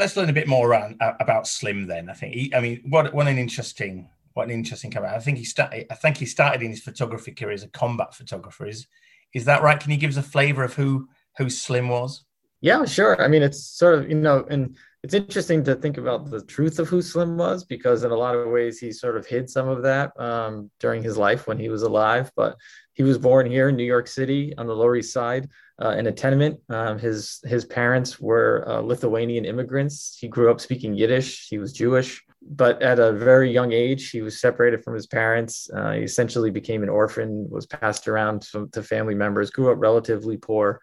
let's 0.00 0.16
learn 0.16 0.30
a 0.30 0.32
bit 0.32 0.48
more 0.48 0.68
around 0.68 0.96
uh, 1.00 1.12
about 1.20 1.46
Slim. 1.46 1.86
Then 1.86 2.10
I 2.10 2.14
think. 2.14 2.34
He, 2.34 2.54
I 2.54 2.60
mean, 2.60 2.82
what 2.88 3.14
what 3.14 3.28
an 3.28 3.38
interesting 3.38 4.08
what 4.32 4.44
an 4.44 4.50
interesting 4.50 4.90
camera. 4.90 5.14
I 5.14 5.20
think 5.20 5.38
he 5.38 5.44
started. 5.44 5.86
I 5.90 5.94
think 5.94 6.16
he 6.16 6.26
started 6.26 6.62
in 6.62 6.70
his 6.70 6.80
photography 6.80 7.32
career 7.32 7.52
as 7.52 7.62
a 7.62 7.68
combat 7.68 8.14
photographer. 8.14 8.66
Is 8.66 8.88
is 9.34 9.44
that 9.44 9.62
right? 9.62 9.78
Can 9.78 9.92
you 9.92 9.98
give 9.98 10.10
us 10.10 10.16
a 10.16 10.22
flavour 10.22 10.64
of 10.64 10.74
who 10.74 11.08
who 11.38 11.48
Slim 11.48 11.88
was? 11.88 12.24
Yeah, 12.62 12.84
sure. 12.84 13.22
I 13.22 13.28
mean, 13.28 13.42
it's 13.42 13.62
sort 13.62 13.94
of 13.94 14.08
you 14.08 14.16
know, 14.16 14.46
and 14.50 14.76
it's 15.02 15.14
interesting 15.14 15.64
to 15.64 15.74
think 15.74 15.96
about 15.96 16.30
the 16.30 16.44
truth 16.44 16.78
of 16.78 16.88
who 16.88 17.00
Slim 17.00 17.36
was 17.36 17.64
because 17.64 18.04
in 18.04 18.10
a 18.10 18.16
lot 18.16 18.34
of 18.34 18.48
ways 18.48 18.78
he 18.78 18.92
sort 18.92 19.16
of 19.16 19.26
hid 19.26 19.48
some 19.48 19.68
of 19.68 19.82
that 19.82 20.18
um, 20.20 20.70
during 20.78 21.02
his 21.02 21.16
life 21.16 21.46
when 21.46 21.58
he 21.58 21.68
was 21.68 21.82
alive. 21.82 22.30
But 22.36 22.56
he 22.94 23.02
was 23.02 23.18
born 23.18 23.50
here 23.50 23.70
in 23.70 23.76
New 23.76 23.84
York 23.84 24.06
City 24.06 24.54
on 24.58 24.66
the 24.66 24.76
Lower 24.76 24.96
East 24.96 25.12
Side 25.12 25.48
uh, 25.82 25.90
in 25.90 26.06
a 26.06 26.12
tenement. 26.12 26.60
Um, 26.68 26.98
his 26.98 27.40
his 27.44 27.64
parents 27.64 28.20
were 28.20 28.64
uh, 28.66 28.80
Lithuanian 28.80 29.44
immigrants. 29.44 30.16
He 30.20 30.28
grew 30.28 30.50
up 30.50 30.60
speaking 30.60 30.94
Yiddish. 30.94 31.48
He 31.48 31.58
was 31.58 31.72
Jewish, 31.72 32.22
but 32.42 32.82
at 32.82 32.98
a 32.98 33.12
very 33.12 33.50
young 33.50 33.72
age, 33.72 34.10
he 34.10 34.22
was 34.22 34.40
separated 34.40 34.84
from 34.84 34.94
his 34.94 35.06
parents. 35.06 35.70
Uh, 35.74 35.92
he 35.92 36.02
essentially 36.02 36.50
became 36.50 36.82
an 36.82 36.88
orphan. 36.88 37.48
Was 37.50 37.66
passed 37.66 38.08
around 38.08 38.42
to, 38.52 38.68
to 38.72 38.82
family 38.82 39.14
members. 39.14 39.50
Grew 39.50 39.70
up 39.72 39.78
relatively 39.80 40.36
poor 40.36 40.80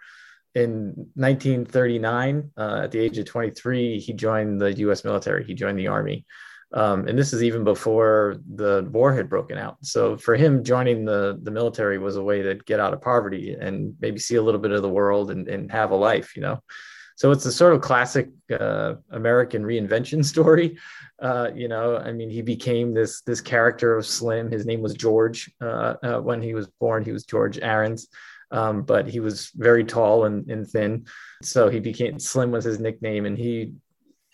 in 0.57 0.93
1939, 1.13 2.51
uh, 2.57 2.81
at 2.83 2.91
the 2.91 2.99
age 2.99 3.17
of 3.19 3.25
23, 3.25 3.99
he 3.99 4.13
joined 4.13 4.59
the 4.59 4.73
U.S. 4.79 5.03
military. 5.03 5.43
He 5.43 5.53
joined 5.53 5.77
the 5.77 5.87
army, 5.87 6.25
um, 6.73 7.07
and 7.07 7.17
this 7.17 7.33
is 7.33 7.43
even 7.43 7.63
before 7.63 8.37
the 8.55 8.87
war 8.91 9.13
had 9.13 9.29
broken 9.29 9.57
out. 9.57 9.77
So 9.81 10.17
for 10.17 10.35
him, 10.35 10.63
joining 10.63 11.05
the 11.05 11.39
the 11.41 11.51
military 11.51 11.97
was 11.97 12.17
a 12.17 12.23
way 12.23 12.41
to 12.41 12.55
get 12.55 12.79
out 12.79 12.93
of 12.93 13.01
poverty 13.01 13.55
and 13.59 13.95
maybe 13.99 14.19
see 14.19 14.35
a 14.35 14.41
little 14.41 14.59
bit 14.59 14.71
of 14.71 14.81
the 14.81 14.89
world 14.89 15.31
and, 15.31 15.47
and 15.47 15.71
have 15.71 15.91
a 15.91 15.95
life, 15.95 16.35
you 16.35 16.41
know. 16.41 16.61
So 17.15 17.31
it's 17.31 17.45
a 17.45 17.51
sort 17.51 17.73
of 17.73 17.81
classic 17.81 18.29
uh, 18.51 18.95
American 19.11 19.63
reinvention 19.63 20.23
story. 20.33 20.77
Uh, 21.19 21.49
you 21.55 21.67
know, 21.67 21.97
I 21.97 22.11
mean, 22.11 22.29
he 22.29 22.41
became 22.41 22.93
this 22.93 23.21
this 23.21 23.41
character 23.41 23.95
of 23.95 24.05
Slim. 24.05 24.51
His 24.51 24.65
name 24.65 24.81
was 24.81 24.93
George 24.93 25.51
uh, 25.61 25.95
uh 26.03 26.19
when 26.19 26.41
he 26.41 26.53
was 26.53 26.67
born. 26.79 27.03
He 27.03 27.11
was 27.11 27.23
George 27.23 27.59
Aarons 27.59 28.07
um, 28.51 28.83
but 28.83 29.07
he 29.07 29.19
was 29.19 29.49
very 29.55 29.83
tall 29.83 30.25
and, 30.25 30.49
and 30.49 30.67
thin. 30.67 31.05
So 31.43 31.69
he 31.69 31.79
became 31.79 32.19
Slim 32.19 32.51
was 32.51 32.63
his 32.63 32.79
nickname, 32.79 33.25
and 33.25 33.37
he, 33.37 33.73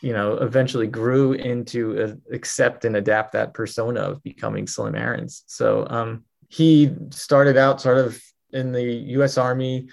you 0.03 0.11
know, 0.11 0.33
eventually 0.33 0.85
grew 0.85 1.31
into 1.31 1.97
a, 2.03 2.35
accept 2.35 2.83
and 2.83 2.97
adapt 2.97 3.31
that 3.31 3.53
persona 3.53 4.01
of 4.01 4.21
becoming 4.21 4.67
Slim 4.67 4.95
Aarons. 4.95 5.45
So 5.47 5.87
um, 5.89 6.25
he 6.49 6.93
started 7.09 7.55
out 7.55 7.79
sort 7.79 7.97
of 7.97 8.21
in 8.51 8.73
the 8.73 8.83
U.S. 8.83 9.37
Army 9.37 9.87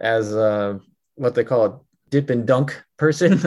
as 0.00 0.34
a, 0.34 0.80
what 1.14 1.36
they 1.36 1.44
call 1.44 1.64
a 1.64 1.78
dip 2.10 2.28
and 2.30 2.44
dunk 2.44 2.82
person. 2.98 3.38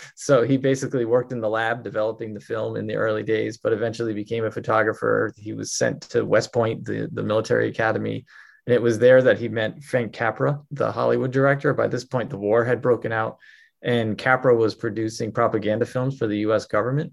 so 0.16 0.42
he 0.42 0.56
basically 0.56 1.04
worked 1.04 1.32
in 1.32 1.40
the 1.42 1.50
lab 1.50 1.84
developing 1.84 2.32
the 2.32 2.40
film 2.40 2.76
in 2.76 2.86
the 2.86 2.96
early 2.96 3.22
days, 3.22 3.58
but 3.58 3.74
eventually 3.74 4.14
became 4.14 4.46
a 4.46 4.50
photographer. 4.50 5.34
He 5.36 5.52
was 5.52 5.74
sent 5.74 6.00
to 6.10 6.24
West 6.24 6.50
Point, 6.50 6.86
the, 6.86 7.10
the 7.12 7.22
military 7.22 7.68
academy, 7.68 8.24
and 8.66 8.74
it 8.74 8.80
was 8.80 8.98
there 8.98 9.20
that 9.20 9.38
he 9.38 9.48
met 9.48 9.82
Frank 9.82 10.14
Capra, 10.14 10.60
the 10.70 10.92
Hollywood 10.92 11.30
director. 11.30 11.74
By 11.74 11.88
this 11.88 12.04
point, 12.04 12.30
the 12.30 12.38
war 12.38 12.64
had 12.64 12.80
broken 12.80 13.12
out, 13.12 13.36
and 13.82 14.18
Capra 14.18 14.54
was 14.54 14.74
producing 14.74 15.32
propaganda 15.32 15.86
films 15.86 16.18
for 16.18 16.26
the 16.26 16.38
US 16.38 16.66
government. 16.66 17.12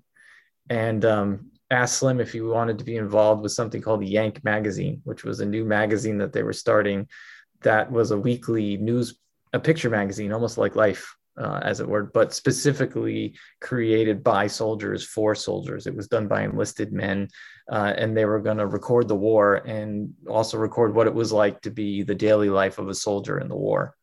And 0.69 1.05
um, 1.05 1.51
asked 1.69 1.97
Slim 1.97 2.19
if 2.19 2.31
he 2.31 2.41
wanted 2.41 2.79
to 2.79 2.85
be 2.85 2.97
involved 2.97 3.41
with 3.41 3.51
something 3.51 3.81
called 3.81 4.03
Yank 4.03 4.43
Magazine, 4.43 5.01
which 5.03 5.23
was 5.23 5.39
a 5.39 5.45
new 5.45 5.65
magazine 5.65 6.17
that 6.19 6.33
they 6.33 6.43
were 6.43 6.53
starting 6.53 7.07
that 7.61 7.91
was 7.91 8.11
a 8.11 8.17
weekly 8.17 8.77
news, 8.77 9.17
a 9.53 9.59
picture 9.59 9.89
magazine, 9.89 10.31
almost 10.31 10.57
like 10.57 10.75
Life, 10.75 11.15
uh, 11.37 11.59
as 11.63 11.79
it 11.79 11.87
were, 11.87 12.03
but 12.03 12.33
specifically 12.33 13.35
created 13.59 14.23
by 14.23 14.47
soldiers 14.47 15.03
for 15.03 15.35
soldiers. 15.35 15.87
It 15.87 15.95
was 15.95 16.07
done 16.07 16.27
by 16.27 16.43
enlisted 16.43 16.93
men, 16.93 17.27
uh, 17.69 17.93
and 17.97 18.15
they 18.15 18.25
were 18.25 18.39
going 18.39 18.57
to 18.57 18.67
record 18.67 19.07
the 19.07 19.15
war 19.15 19.55
and 19.55 20.13
also 20.29 20.57
record 20.57 20.95
what 20.95 21.07
it 21.07 21.13
was 21.13 21.33
like 21.33 21.61
to 21.61 21.71
be 21.71 22.03
the 22.03 22.15
daily 22.15 22.49
life 22.49 22.77
of 22.77 22.87
a 22.87 22.93
soldier 22.93 23.39
in 23.39 23.49
the 23.49 23.55
war. 23.55 23.95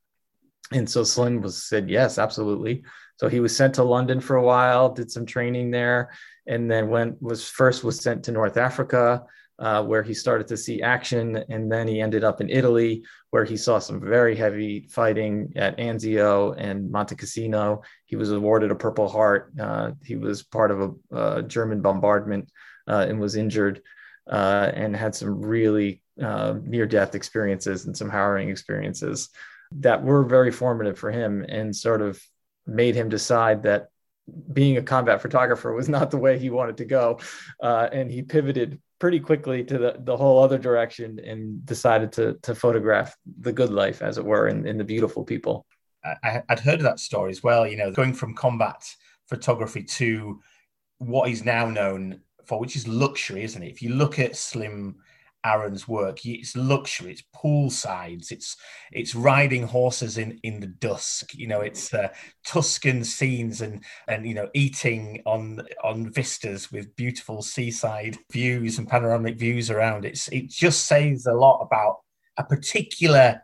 And 0.70 0.88
so 0.88 1.04
Slim 1.04 1.40
was 1.40 1.62
said 1.62 1.90
yes, 1.90 2.18
absolutely. 2.18 2.84
So 3.16 3.28
he 3.28 3.40
was 3.40 3.56
sent 3.56 3.74
to 3.74 3.82
London 3.82 4.20
for 4.20 4.36
a 4.36 4.42
while, 4.42 4.92
did 4.92 5.10
some 5.10 5.26
training 5.26 5.70
there, 5.70 6.10
and 6.46 6.70
then 6.70 6.88
went 6.88 7.20
was 7.20 7.48
first 7.48 7.84
was 7.84 8.00
sent 8.00 8.24
to 8.24 8.32
North 8.32 8.56
Africa 8.56 9.24
uh, 9.62 9.82
where 9.82 10.02
he 10.02 10.12
started 10.12 10.48
to 10.48 10.56
see 10.56 10.82
action. 10.82 11.44
And 11.48 11.70
then 11.70 11.86
he 11.86 12.00
ended 12.00 12.24
up 12.24 12.40
in 12.40 12.50
Italy, 12.50 13.04
where 13.30 13.44
he 13.44 13.56
saw 13.56 13.78
some 13.78 14.00
very 14.00 14.34
heavy 14.34 14.88
fighting 14.90 15.52
at 15.56 15.78
Anzio 15.78 16.54
and 16.58 16.90
Monte 16.90 17.14
Cassino. 17.14 17.82
He 18.06 18.16
was 18.16 18.32
awarded 18.32 18.72
a 18.72 18.74
Purple 18.74 19.08
Heart. 19.08 19.52
Uh, 19.60 19.92
he 20.04 20.16
was 20.16 20.42
part 20.42 20.70
of 20.70 20.80
a, 21.12 21.16
a 21.16 21.42
German 21.42 21.80
bombardment 21.80 22.50
uh, 22.88 23.06
and 23.08 23.20
was 23.20 23.36
injured 23.36 23.82
uh, 24.28 24.72
and 24.74 24.96
had 24.96 25.14
some 25.14 25.40
really 25.40 26.02
uh, 26.20 26.54
near 26.64 26.86
death 26.86 27.14
experiences 27.14 27.86
and 27.86 27.96
some 27.96 28.10
harrowing 28.10 28.48
experiences 28.48 29.30
that 29.80 30.02
were 30.02 30.24
very 30.24 30.50
formative 30.50 30.98
for 30.98 31.10
him 31.10 31.44
and 31.48 31.74
sort 31.74 32.02
of 32.02 32.22
made 32.66 32.94
him 32.94 33.08
decide 33.08 33.62
that 33.64 33.88
being 34.52 34.76
a 34.76 34.82
combat 34.82 35.20
photographer 35.20 35.72
was 35.72 35.88
not 35.88 36.10
the 36.10 36.16
way 36.16 36.38
he 36.38 36.50
wanted 36.50 36.76
to 36.76 36.84
go. 36.84 37.18
Uh, 37.60 37.88
and 37.92 38.10
he 38.10 38.22
pivoted 38.22 38.80
pretty 38.98 39.18
quickly 39.18 39.64
to 39.64 39.78
the, 39.78 39.96
the 40.00 40.16
whole 40.16 40.42
other 40.42 40.58
direction 40.58 41.18
and 41.18 41.66
decided 41.66 42.12
to, 42.12 42.34
to 42.42 42.54
photograph 42.54 43.16
the 43.40 43.52
good 43.52 43.70
life, 43.70 44.00
as 44.00 44.18
it 44.18 44.24
were, 44.24 44.46
and, 44.46 44.78
the 44.78 44.84
beautiful 44.84 45.24
people. 45.24 45.66
I, 46.04 46.42
would 46.48 46.60
heard 46.60 46.80
that 46.80 47.00
story 47.00 47.30
as 47.30 47.42
well, 47.42 47.66
you 47.66 47.76
know, 47.76 47.90
going 47.90 48.12
from 48.12 48.34
combat 48.34 48.84
photography 49.28 49.82
to 49.84 50.40
what 50.98 51.28
is 51.30 51.44
now 51.44 51.68
known 51.68 52.20
for, 52.44 52.60
which 52.60 52.76
is 52.76 52.86
luxury, 52.86 53.42
isn't 53.42 53.62
it? 53.62 53.70
If 53.70 53.82
you 53.82 53.90
look 53.94 54.18
at 54.18 54.36
Slim 54.36 54.96
Aarons' 55.44 55.88
work. 55.88 56.24
It's 56.24 56.56
luxury. 56.56 57.12
It's 57.12 57.22
poolsides. 57.34 58.30
It's 58.30 58.56
it's 58.92 59.14
riding 59.14 59.64
horses 59.64 60.18
in 60.18 60.38
in 60.42 60.60
the 60.60 60.66
dusk. 60.66 61.34
You 61.34 61.48
know, 61.48 61.60
it's 61.60 61.92
uh, 61.92 62.08
Tuscan 62.46 63.04
scenes 63.04 63.60
and 63.60 63.84
and 64.08 64.26
you 64.26 64.34
know 64.34 64.48
eating 64.54 65.22
on 65.26 65.66
on 65.82 66.10
vistas 66.10 66.70
with 66.70 66.94
beautiful 66.96 67.42
seaside 67.42 68.18
views 68.30 68.78
and 68.78 68.88
panoramic 68.88 69.38
views 69.38 69.70
around. 69.70 70.04
It's 70.04 70.28
it 70.28 70.48
just 70.48 70.86
says 70.86 71.26
a 71.26 71.34
lot 71.34 71.60
about 71.60 71.98
a 72.38 72.44
particular 72.44 73.42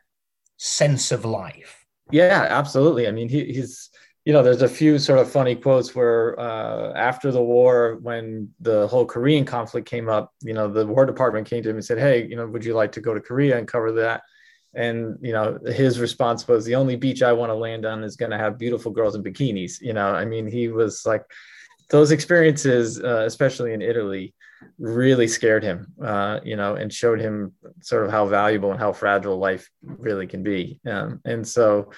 sense 0.57 1.13
of 1.13 1.25
life. 1.25 1.87
Yeah, 2.11 2.47
absolutely. 2.49 3.07
I 3.07 3.11
mean, 3.11 3.29
he, 3.29 3.45
he's 3.53 3.88
you 4.29 4.35
know, 4.35 4.43
there's 4.43 4.61
a 4.61 4.69
few 4.69 4.99
sort 4.99 5.19
of 5.21 5.33
funny 5.33 5.55
quotes 5.55 5.95
where 5.95 6.39
uh, 6.39 6.93
after 6.93 7.33
the 7.33 7.43
war, 7.43 7.97
when 8.03 8.51
the 8.61 8.87
whole 8.87 9.07
Korean 9.07 9.47
conflict 9.47 9.89
came 9.89 10.07
up, 10.07 10.35
you 10.43 10.53
know, 10.53 10.71
the 10.71 10.87
War 10.87 11.07
Department 11.07 11.49
came 11.49 11.63
to 11.63 11.71
him 11.71 11.77
and 11.77 11.85
said, 11.85 11.97
"Hey, 11.97 12.27
you 12.27 12.37
know, 12.37 12.47
would 12.47 12.63
you 12.63 12.75
like 12.75 12.93
to 12.93 13.01
go 13.01 13.15
to 13.15 13.23
Korea 13.23 13.57
and 13.57 13.67
cover 13.67 13.91
that?" 13.93 14.21
And 14.75 15.17
you 15.23 15.33
know, 15.33 15.59
his 15.65 15.99
response 15.99 16.47
was, 16.47 16.67
"The 16.67 16.75
only 16.75 16.95
beach 16.95 17.23
I 17.23 17.33
want 17.33 17.49
to 17.49 17.55
land 17.55 17.87
on 17.87 18.05
is 18.05 18.17
going 18.17 18.31
to 18.31 18.37
have 18.37 18.59
beautiful 18.59 18.93
girls 18.93 19.15
in 19.15 19.23
bikinis." 19.23 19.81
You 19.81 19.95
know, 19.95 20.09
I 20.09 20.27
mean, 20.27 20.47
he 20.47 20.69
was 20.69 21.07
like, 21.07 21.25
those 21.89 22.11
experiences, 22.11 23.03
uh, 23.03 23.23
especially 23.25 23.73
in 23.73 23.81
Italy, 23.81 24.35
really 24.79 25.27
scared 25.27 25.63
him. 25.63 25.87
Uh, 26.05 26.41
you 26.45 26.57
know, 26.57 26.75
and 26.75 26.93
showed 26.93 27.19
him 27.19 27.55
sort 27.81 28.05
of 28.05 28.11
how 28.11 28.27
valuable 28.27 28.73
and 28.73 28.79
how 28.79 28.93
fragile 28.93 29.39
life 29.39 29.71
really 29.83 30.27
can 30.27 30.43
be. 30.43 30.81
Um, 30.87 31.23
and 31.25 31.49
so 31.49 31.93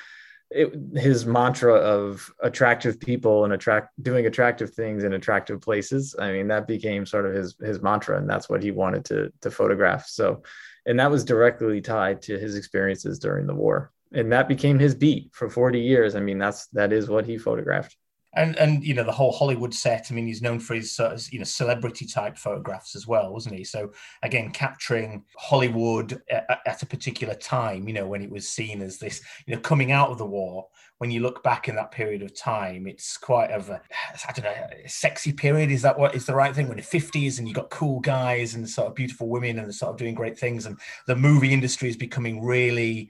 it, 0.51 0.73
his 0.95 1.27
mantra 1.27 1.75
of 1.75 2.31
attractive 2.43 2.99
people 2.99 3.45
and 3.45 3.53
attract 3.53 3.91
doing 4.03 4.27
attractive 4.27 4.75
things 4.75 5.05
in 5.05 5.13
attractive 5.13 5.61
places. 5.61 6.15
I 6.19 6.33
mean, 6.33 6.49
that 6.49 6.67
became 6.67 7.07
sort 7.07 7.27
of 7.27 7.35
his 7.35 7.57
his 7.61 7.81
mantra, 7.83 8.19
and 8.19 8.29
that's 8.29 8.49
what 8.49 8.63
he 8.63 8.71
wanted 8.71 9.05
to 9.07 9.33
to 9.43 9.51
photograph. 9.51 10.07
So, 10.07 10.43
and 10.87 10.99
that 10.99 11.11
was 11.11 11.25
directly 11.25 11.81
tied 11.81 12.23
to 12.23 12.39
his 12.39 12.57
experiences 12.57 13.19
during 13.19 13.47
the 13.47 13.55
war, 13.55 13.93
and 14.13 14.33
that 14.33 14.49
became 14.49 14.79
his 14.79 14.95
beat 14.95 15.31
for 15.33 15.49
40 15.49 15.81
years. 15.81 16.17
I 16.17 16.21
mean, 16.21 16.39
that's 16.39 16.67
that 16.69 16.93
is 16.93 17.09
what 17.09 17.27
he 17.27 17.39
photographed 17.39 17.97
and 18.35 18.57
and 18.57 18.85
you 18.85 18.95
know 18.95 19.03
the 19.03 19.13
whole 19.13 19.33
Hollywood 19.33 19.75
set. 19.75 20.07
I 20.11 20.15
mean, 20.15 20.27
he's 20.27 20.43
known 20.43 20.61
for 20.61 20.75
his 20.75 20.99
uh, 21.01 21.19
you 21.31 21.39
know 21.39 21.45
celebrity 21.45 22.07
type 22.07 22.37
photographs 22.37 22.95
as 22.95 23.07
well, 23.07 23.33
wasn't 23.33 23.57
he? 23.57 23.65
So 23.65 23.93
again, 24.23 24.51
capturing 24.51 25.25
Hollywood 25.37 26.23
at, 26.31 26.61
at, 26.65 26.83
a 26.83 26.87
particular 26.87 27.35
time, 27.35 27.89
you 27.89 27.95
know, 27.95 28.07
when 28.07 28.23
it 28.23 28.31
was 28.31 28.49
seen 28.49 28.83
as 28.83 28.99
this, 28.99 29.21
you 29.47 29.55
know, 29.55 29.61
coming 29.61 29.93
out 29.93 30.11
of 30.11 30.19
the 30.19 30.27
war. 30.27 30.69
When 30.99 31.11
you 31.11 31.21
look 31.21 31.43
back 31.43 31.67
in 31.67 31.77
that 31.77 31.93
period 31.93 32.21
of 32.21 32.37
time, 32.37 32.87
it's 32.87 33.17
quite 33.17 33.51
of 33.53 33.71
a 33.71 33.81
I 34.29 34.33
don't 34.33 34.45
know, 34.45 34.67
sexy 34.87 35.33
period. 35.33 35.71
Is 35.71 35.81
that 35.81 35.99
what 35.99 36.15
is 36.15 36.27
the 36.27 36.35
right 36.35 36.55
thing? 36.55 36.69
When 36.69 36.77
the 36.77 36.83
fifties 36.83 37.39
and 37.39 37.49
you 37.49 37.55
got 37.55 37.71
cool 37.71 38.01
guys 38.01 38.55
and 38.55 38.69
sort 38.69 38.89
of 38.89 38.95
beautiful 38.95 39.31
women 39.31 39.59
and 39.59 39.75
sort 39.75 39.93
of 39.93 39.97
doing 39.97 40.15
great 40.15 40.39
things, 40.39 40.67
and 40.67 40.79
the 41.07 41.17
movie 41.17 41.55
industry 41.55 41.89
is 41.89 41.97
becoming 41.97 42.45
really, 42.45 43.09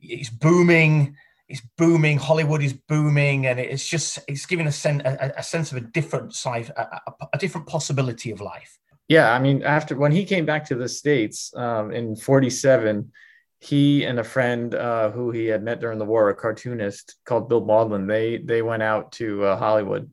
it's 0.00 0.28
booming 0.28 1.16
it's 1.50 1.62
booming. 1.76 2.16
Hollywood 2.16 2.62
is 2.62 2.72
booming, 2.72 3.46
and 3.46 3.58
it's 3.58 3.86
just 3.86 4.20
it's 4.28 4.46
giving 4.46 4.68
a, 4.68 4.72
sen- 4.72 5.02
a, 5.04 5.32
a 5.36 5.42
sense 5.42 5.72
of 5.72 5.78
a 5.78 5.80
different 5.80 6.32
side, 6.32 6.70
a, 6.76 7.00
a, 7.32 7.38
different 7.38 7.66
possibility 7.66 8.30
of 8.30 8.40
life. 8.40 8.78
Yeah, 9.08 9.32
I 9.32 9.40
mean, 9.40 9.64
after 9.64 9.96
when 9.96 10.12
he 10.12 10.24
came 10.24 10.46
back 10.46 10.64
to 10.66 10.76
the 10.76 10.88
states 10.88 11.52
um, 11.56 11.90
in 11.90 12.14
'47, 12.14 13.10
he 13.58 14.04
and 14.04 14.20
a 14.20 14.24
friend 14.24 14.74
uh, 14.74 15.10
who 15.10 15.32
he 15.32 15.46
had 15.46 15.64
met 15.64 15.80
during 15.80 15.98
the 15.98 16.04
war, 16.04 16.30
a 16.30 16.34
cartoonist 16.34 17.16
called 17.24 17.48
Bill 17.48 17.62
Mauldin, 17.62 18.06
they 18.06 18.38
they 18.38 18.62
went 18.62 18.84
out 18.84 19.10
to 19.12 19.44
uh, 19.44 19.56
Hollywood, 19.56 20.08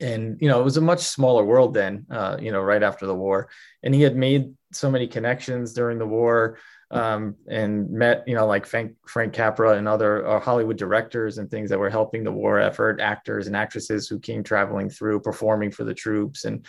and 0.00 0.38
you 0.40 0.48
know 0.48 0.60
it 0.60 0.64
was 0.64 0.76
a 0.76 0.80
much 0.80 1.00
smaller 1.00 1.44
world 1.44 1.74
then. 1.74 2.06
Uh, 2.08 2.36
you 2.40 2.52
know, 2.52 2.62
right 2.62 2.84
after 2.84 3.06
the 3.06 3.14
war, 3.14 3.48
and 3.82 3.92
he 3.92 4.02
had 4.02 4.14
made 4.14 4.54
so 4.70 4.88
many 4.88 5.08
connections 5.08 5.72
during 5.72 5.98
the 5.98 6.06
war 6.06 6.58
um, 6.90 7.34
and 7.48 7.90
met, 7.90 8.22
you 8.26 8.34
know, 8.34 8.46
like 8.46 8.66
Frank, 8.66 8.94
Frank 9.06 9.32
Capra 9.32 9.76
and 9.76 9.88
other 9.88 10.26
uh, 10.26 10.40
Hollywood 10.40 10.76
directors 10.76 11.38
and 11.38 11.50
things 11.50 11.70
that 11.70 11.78
were 11.78 11.90
helping 11.90 12.22
the 12.22 12.32
war 12.32 12.60
effort, 12.60 13.00
actors 13.00 13.46
and 13.46 13.56
actresses 13.56 14.06
who 14.08 14.18
came 14.18 14.44
traveling 14.44 14.88
through, 14.88 15.20
performing 15.20 15.70
for 15.70 15.84
the 15.84 15.94
troops. 15.94 16.44
And 16.44 16.64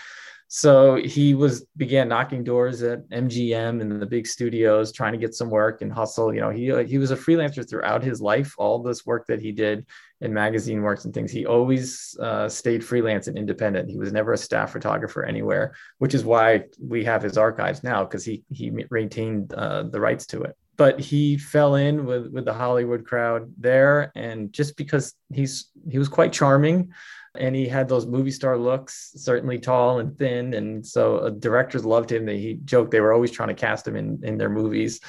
so 0.47 0.95
he 0.95 1.35
was 1.35 1.65
began 1.75 2.07
knocking 2.07 2.43
doors 2.43 2.81
at 2.81 3.07
MGM 3.09 3.81
and 3.81 4.01
the 4.01 4.05
big 4.05 4.25
studios, 4.25 4.93
trying 4.93 5.11
to 5.11 5.19
get 5.19 5.35
some 5.35 5.49
work 5.49 5.81
and 5.81 5.91
hustle. 5.91 6.33
You 6.33 6.39
know, 6.39 6.49
he 6.49 6.71
uh, 6.71 6.83
he 6.83 6.97
was 6.97 7.11
a 7.11 7.17
freelancer 7.17 7.69
throughout 7.69 8.01
his 8.01 8.21
life. 8.21 8.55
All 8.57 8.81
this 8.81 9.05
work 9.05 9.27
that 9.27 9.41
he 9.41 9.51
did 9.51 9.85
in 10.21 10.33
magazine 10.33 10.81
works 10.81 11.05
and 11.05 11.13
things, 11.13 11.31
he 11.31 11.45
always 11.45 12.17
uh, 12.19 12.49
stayed 12.49 12.83
freelance 12.83 13.27
and 13.27 13.37
independent. 13.37 13.89
He 13.89 13.97
was 13.97 14.11
never 14.11 14.33
a 14.33 14.37
staff 14.37 14.71
photographer 14.71 15.23
anywhere, 15.23 15.75
which 15.99 16.13
is 16.13 16.25
why 16.25 16.63
we 16.79 17.03
have 17.05 17.21
his 17.21 17.37
archives 17.37 17.83
now 17.83 18.03
because 18.03 18.25
he 18.25 18.43
he 18.51 18.71
retained 18.89 19.53
uh, 19.53 19.83
the 19.83 19.99
rights 19.99 20.25
to 20.27 20.41
it 20.43 20.55
but 20.77 20.99
he 20.99 21.37
fell 21.37 21.75
in 21.75 22.05
with 22.05 22.27
with 22.27 22.45
the 22.45 22.53
Hollywood 22.53 23.05
crowd 23.05 23.51
there, 23.57 24.11
and 24.15 24.53
just 24.53 24.77
because 24.77 25.13
he's 25.33 25.71
he 25.89 25.97
was 25.97 26.07
quite 26.07 26.31
charming, 26.31 26.93
and 27.35 27.55
he 27.55 27.67
had 27.67 27.89
those 27.89 28.05
movie 28.05 28.31
star 28.31 28.57
looks, 28.57 29.11
certainly 29.15 29.57
tall 29.57 29.99
and 29.99 30.17
thin, 30.17 30.53
and 30.53 30.85
so 30.85 31.17
uh, 31.17 31.29
directors 31.29 31.83
loved 31.83 32.11
him. 32.11 32.25
They, 32.25 32.37
he 32.37 32.53
joked 32.63 32.91
they 32.91 33.01
were 33.01 33.13
always 33.13 33.31
trying 33.31 33.49
to 33.49 33.55
cast 33.55 33.87
him 33.87 33.95
in 33.95 34.21
in 34.23 34.37
their 34.37 34.49
movies, 34.49 35.01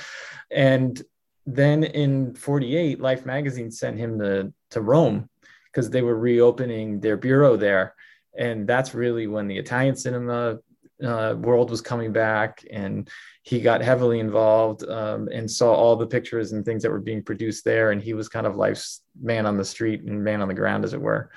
and 0.51 1.01
then 1.55 1.85
in 1.85 2.35
'48, 2.35 3.01
Life 3.01 3.25
magazine 3.27 3.71
sent 3.71 3.99
him 3.99 4.19
to 4.19 4.53
to 4.71 4.81
Rome 4.81 5.29
because 5.67 5.91
they 5.91 6.03
were 6.03 6.17
reopening 6.17 7.01
their 7.01 7.17
bureau 7.17 7.57
there, 7.57 7.95
and 8.37 8.67
that's 8.67 8.95
really 8.95 9.27
when 9.27 9.49
the 9.49 9.59
Italian 9.59 9.97
cinema 9.97 10.59
uh, 11.03 11.35
world 11.39 11.71
was 11.71 11.81
coming 11.81 12.13
back 12.13 12.65
and 12.71 13.09
he 13.43 13.61
got 13.61 13.81
heavily 13.81 14.19
involved 14.19 14.83
um, 14.89 15.29
and 15.33 15.51
saw 15.51 15.73
all 15.73 15.97
the 15.97 16.07
pictures 16.07 16.53
and 16.53 16.65
things 16.65 16.83
that 16.83 16.91
were 16.91 16.99
being 16.99 17.23
produced 17.23 17.65
there. 17.65 17.93
And 17.93 18.03
he 18.03 18.15
was 18.15 18.29
kind 18.29 18.47
of 18.47 18.57
life's 18.57 19.03
man 19.21 19.47
on 19.47 19.57
the 19.57 19.65
street 19.65 20.03
and 20.03 20.25
man 20.25 20.43
on 20.43 20.49
the 20.49 20.55
ground 20.55 20.85
as 20.85 20.95
it 20.95 21.01
were 21.01 21.31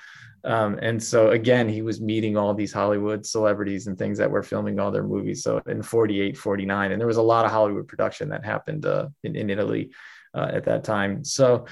um, 0.43 0.79
and 0.81 1.01
so 1.01 1.29
again 1.31 1.67
he 1.69 1.81
was 1.81 2.01
meeting 2.01 2.37
all 2.37 2.53
these 2.53 2.73
hollywood 2.73 3.25
celebrities 3.25 3.87
and 3.87 3.97
things 3.97 4.17
that 4.17 4.29
were 4.29 4.43
filming 4.43 4.79
all 4.79 4.91
their 4.91 5.03
movies. 5.03 5.43
So 5.43 5.61
in 5.67 5.81
48 5.81 6.37
49 6.37 6.91
and 6.91 6.99
there 6.99 7.07
was 7.07 7.17
a 7.17 7.21
lot 7.21 7.45
of 7.45 7.51
hollywood 7.51 7.87
production 7.87 8.29
that 8.29 8.45
happened 8.45 8.85
uh, 8.85 9.07
in, 9.23 9.35
in, 9.35 9.49
italy 9.49 9.91
uh, 10.33 10.49
at 10.53 10.65
that 10.65 10.83
time. 10.83 11.23
So 11.23 11.65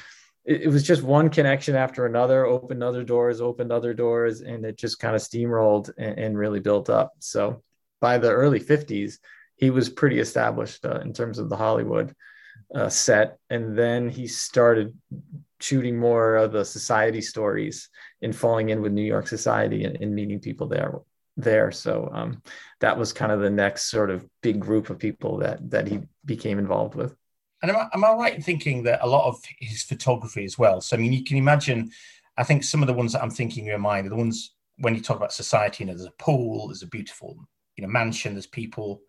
it, 0.45 0.63
it 0.63 0.67
was 0.67 0.83
just 0.83 1.03
one 1.03 1.29
connection 1.29 1.75
after 1.75 2.05
another 2.05 2.45
opened 2.45 2.83
other 2.83 3.03
doors 3.03 3.41
opened 3.41 3.71
other 3.71 3.93
doors 3.93 4.41
and 4.41 4.65
it 4.65 4.77
just 4.77 4.99
kind 4.99 5.15
of 5.15 5.21
steamrolled 5.21 5.91
and, 5.97 6.19
and 6.19 6.37
really 6.37 6.59
built 6.59 6.89
up. 6.89 7.13
So 7.19 7.63
by 8.01 8.17
the 8.17 8.31
early 8.31 8.59
50s, 8.59 9.17
he 9.55 9.69
was 9.69 9.89
pretty 9.89 10.19
established 10.19 10.85
uh, 10.85 10.99
in 11.01 11.13
terms 11.13 11.37
of 11.37 11.49
the 11.49 11.57
Hollywood 11.57 12.15
uh, 12.73 12.89
set. 12.89 13.37
And 13.49 13.77
then 13.77 14.09
he 14.09 14.27
started 14.27 14.97
shooting 15.59 15.99
more 15.99 16.35
of 16.35 16.53
the 16.53 16.63
society 16.63 17.21
stories 17.21 17.89
and 18.21 18.35
falling 18.35 18.69
in 18.69 18.81
with 18.81 18.91
New 18.91 19.03
York 19.03 19.27
society 19.27 19.83
and, 19.83 19.97
and 20.01 20.13
meeting 20.13 20.39
people 20.39 20.67
there. 20.67 20.99
There, 21.37 21.71
so 21.71 22.09
um, 22.11 22.41
that 22.81 22.97
was 22.97 23.13
kind 23.13 23.31
of 23.31 23.39
the 23.39 23.49
next 23.49 23.89
sort 23.89 24.09
of 24.09 24.27
big 24.41 24.59
group 24.59 24.89
of 24.89 24.99
people 24.99 25.37
that 25.37 25.69
that 25.69 25.87
he 25.87 26.01
became 26.25 26.59
involved 26.59 26.95
with. 26.95 27.15
And 27.61 27.71
am 27.71 27.77
I, 27.77 27.87
am 27.93 28.03
I 28.03 28.11
right 28.11 28.35
in 28.35 28.41
thinking 28.41 28.83
that 28.83 28.99
a 29.01 29.07
lot 29.07 29.25
of 29.25 29.37
his 29.59 29.83
photography 29.83 30.43
as 30.43 30.57
well? 30.57 30.81
So 30.81 30.97
I 30.97 30.99
mean, 30.99 31.13
you 31.13 31.23
can 31.23 31.37
imagine. 31.37 31.91
I 32.35 32.43
think 32.43 32.65
some 32.65 32.81
of 32.81 32.87
the 32.87 32.93
ones 32.93 33.13
that 33.13 33.23
I'm 33.23 33.29
thinking 33.29 33.63
in 33.63 33.69
your 33.69 33.79
mind 33.79 34.07
are 34.07 34.09
the 34.09 34.15
ones 34.17 34.53
when 34.79 34.95
you 34.95 35.01
talk 35.01 35.15
about 35.15 35.31
society. 35.31 35.83
You 35.83 35.87
know, 35.87 35.93
there's 35.95 36.07
a 36.07 36.23
pool, 36.23 36.67
there's 36.67 36.83
a 36.83 36.87
beautiful 36.87 37.37
you 37.77 37.83
know 37.83 37.87
mansion. 37.87 38.33
There's 38.33 38.47
people 38.47 39.01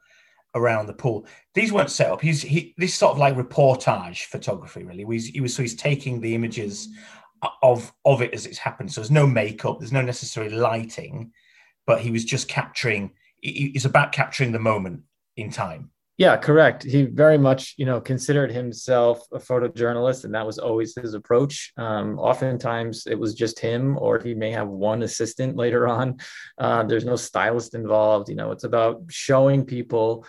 around 0.55 0.87
the 0.87 0.93
pool. 0.93 1.27
These 1.55 1.73
weren't 1.73 1.91
set 1.91 2.11
up. 2.11 2.21
He's 2.21 2.43
he 2.43 2.75
this 2.77 2.95
sort 2.95 3.13
of 3.13 3.19
like 3.19 3.37
reportage 3.37 4.25
photography 4.25 4.85
really. 4.85 5.05
He's, 5.05 5.27
he 5.27 5.41
was 5.41 5.55
so 5.55 5.63
he's 5.63 5.77
taking 5.77 6.21
the 6.21 6.35
images 6.35 6.89
of 7.63 7.93
of 8.05 8.23
it 8.23 8.35
as 8.35 8.47
it's 8.47 8.59
happened. 8.59 8.93
So 8.93 9.01
there's 9.01 9.11
no 9.11 9.27
makeup, 9.27 9.79
there's 9.79 9.93
no 9.93 10.03
necessary 10.03 10.51
lighting, 10.51 11.33
but 11.87 12.01
he 12.01 12.11
was 12.11 12.25
just 12.25 12.49
capturing. 12.49 13.13
It's 13.43 13.87
about 13.87 14.13
capturing 14.13 14.53
the 14.53 14.59
moment 14.59 15.03
in 15.37 15.51
time. 15.51 15.91
Yeah, 16.19 16.37
correct. 16.37 16.83
He 16.83 17.05
very 17.05 17.39
much, 17.39 17.75
you 17.79 17.87
know, 17.87 17.99
considered 17.99 18.53
himself 18.53 19.27
a 19.33 19.39
photojournalist, 19.39 20.25
and 20.25 20.35
that 20.35 20.45
was 20.45 20.59
always 20.59 20.95
his 20.95 21.15
approach. 21.15 21.73
Um, 21.79 22.19
oftentimes, 22.19 23.07
it 23.07 23.19
was 23.19 23.33
just 23.35 23.59
him, 23.59 23.97
or 23.97 24.19
he 24.19 24.35
may 24.35 24.51
have 24.51 24.69
one 24.69 25.03
assistant 25.03 25.57
later 25.57 25.89
on. 25.89 26.19
Uh, 26.59 26.83
there's 26.83 27.07
no 27.07 27.17
stylist 27.17 27.75
involved. 27.75 28.29
You 28.29 28.35
know, 28.35 28.53
it's 28.53 28.65
about 28.65 29.05
showing 29.09 29.65
people 29.65 30.27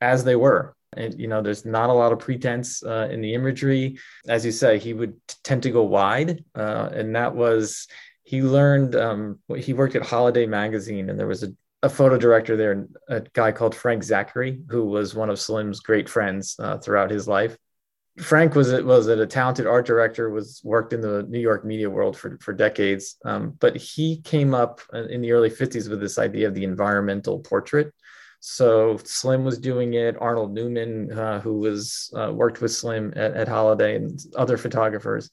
as 0.00 0.24
they 0.24 0.34
were. 0.34 0.74
And 0.96 1.18
you 1.18 1.28
know, 1.28 1.42
there's 1.42 1.64
not 1.64 1.90
a 1.90 1.92
lot 1.92 2.12
of 2.12 2.18
pretense 2.18 2.82
uh, 2.82 3.08
in 3.10 3.20
the 3.20 3.34
imagery. 3.34 3.98
As 4.26 4.44
you 4.44 4.52
say, 4.52 4.78
he 4.78 4.94
would 4.94 5.14
t- 5.26 5.36
tend 5.44 5.62
to 5.64 5.70
go 5.70 5.82
wide, 5.82 6.44
uh, 6.54 6.88
and 6.92 7.14
that 7.14 7.34
was 7.34 7.86
he 8.24 8.42
learned. 8.42 8.96
Um, 8.96 9.38
he 9.56 9.72
worked 9.72 9.96
at 9.96 10.02
Holiday 10.02 10.46
Magazine, 10.46 11.10
and 11.10 11.18
there 11.18 11.26
was 11.26 11.42
a 11.42 11.52
a 11.82 11.88
photo 11.88 12.18
director 12.18 12.56
there, 12.56 12.86
a 13.08 13.20
guy 13.32 13.52
called 13.52 13.74
Frank 13.74 14.02
Zachary, 14.02 14.60
who 14.68 14.84
was 14.84 15.14
one 15.14 15.30
of 15.30 15.38
Slim's 15.38 15.80
great 15.80 16.08
friends 16.08 16.56
uh, 16.58 16.78
throughout 16.78 17.10
his 17.10 17.28
life. 17.28 17.56
Frank 18.18 18.56
was 18.56 18.72
was 18.82 19.06
a 19.06 19.26
talented 19.26 19.68
art 19.68 19.86
director, 19.86 20.28
was 20.30 20.60
worked 20.64 20.92
in 20.92 21.00
the 21.00 21.22
New 21.28 21.38
York 21.38 21.64
media 21.64 21.88
world 21.88 22.16
for, 22.16 22.36
for 22.40 22.52
decades. 22.52 23.16
Um, 23.24 23.54
but 23.60 23.76
he 23.76 24.20
came 24.22 24.54
up 24.54 24.80
in 24.92 25.20
the 25.20 25.30
early 25.30 25.50
50s 25.50 25.88
with 25.88 26.00
this 26.00 26.18
idea 26.18 26.48
of 26.48 26.54
the 26.54 26.64
environmental 26.64 27.38
portrait. 27.38 27.94
So 28.40 28.98
Slim 29.04 29.44
was 29.44 29.58
doing 29.58 29.94
it. 29.94 30.16
Arnold 30.20 30.52
Newman, 30.52 31.12
uh, 31.12 31.40
who 31.40 31.58
was 31.58 32.12
uh, 32.16 32.32
worked 32.32 32.60
with 32.60 32.72
Slim 32.72 33.12
at, 33.16 33.34
at 33.34 33.48
Holiday, 33.48 33.96
and 33.96 34.20
other 34.36 34.56
photographers 34.56 35.30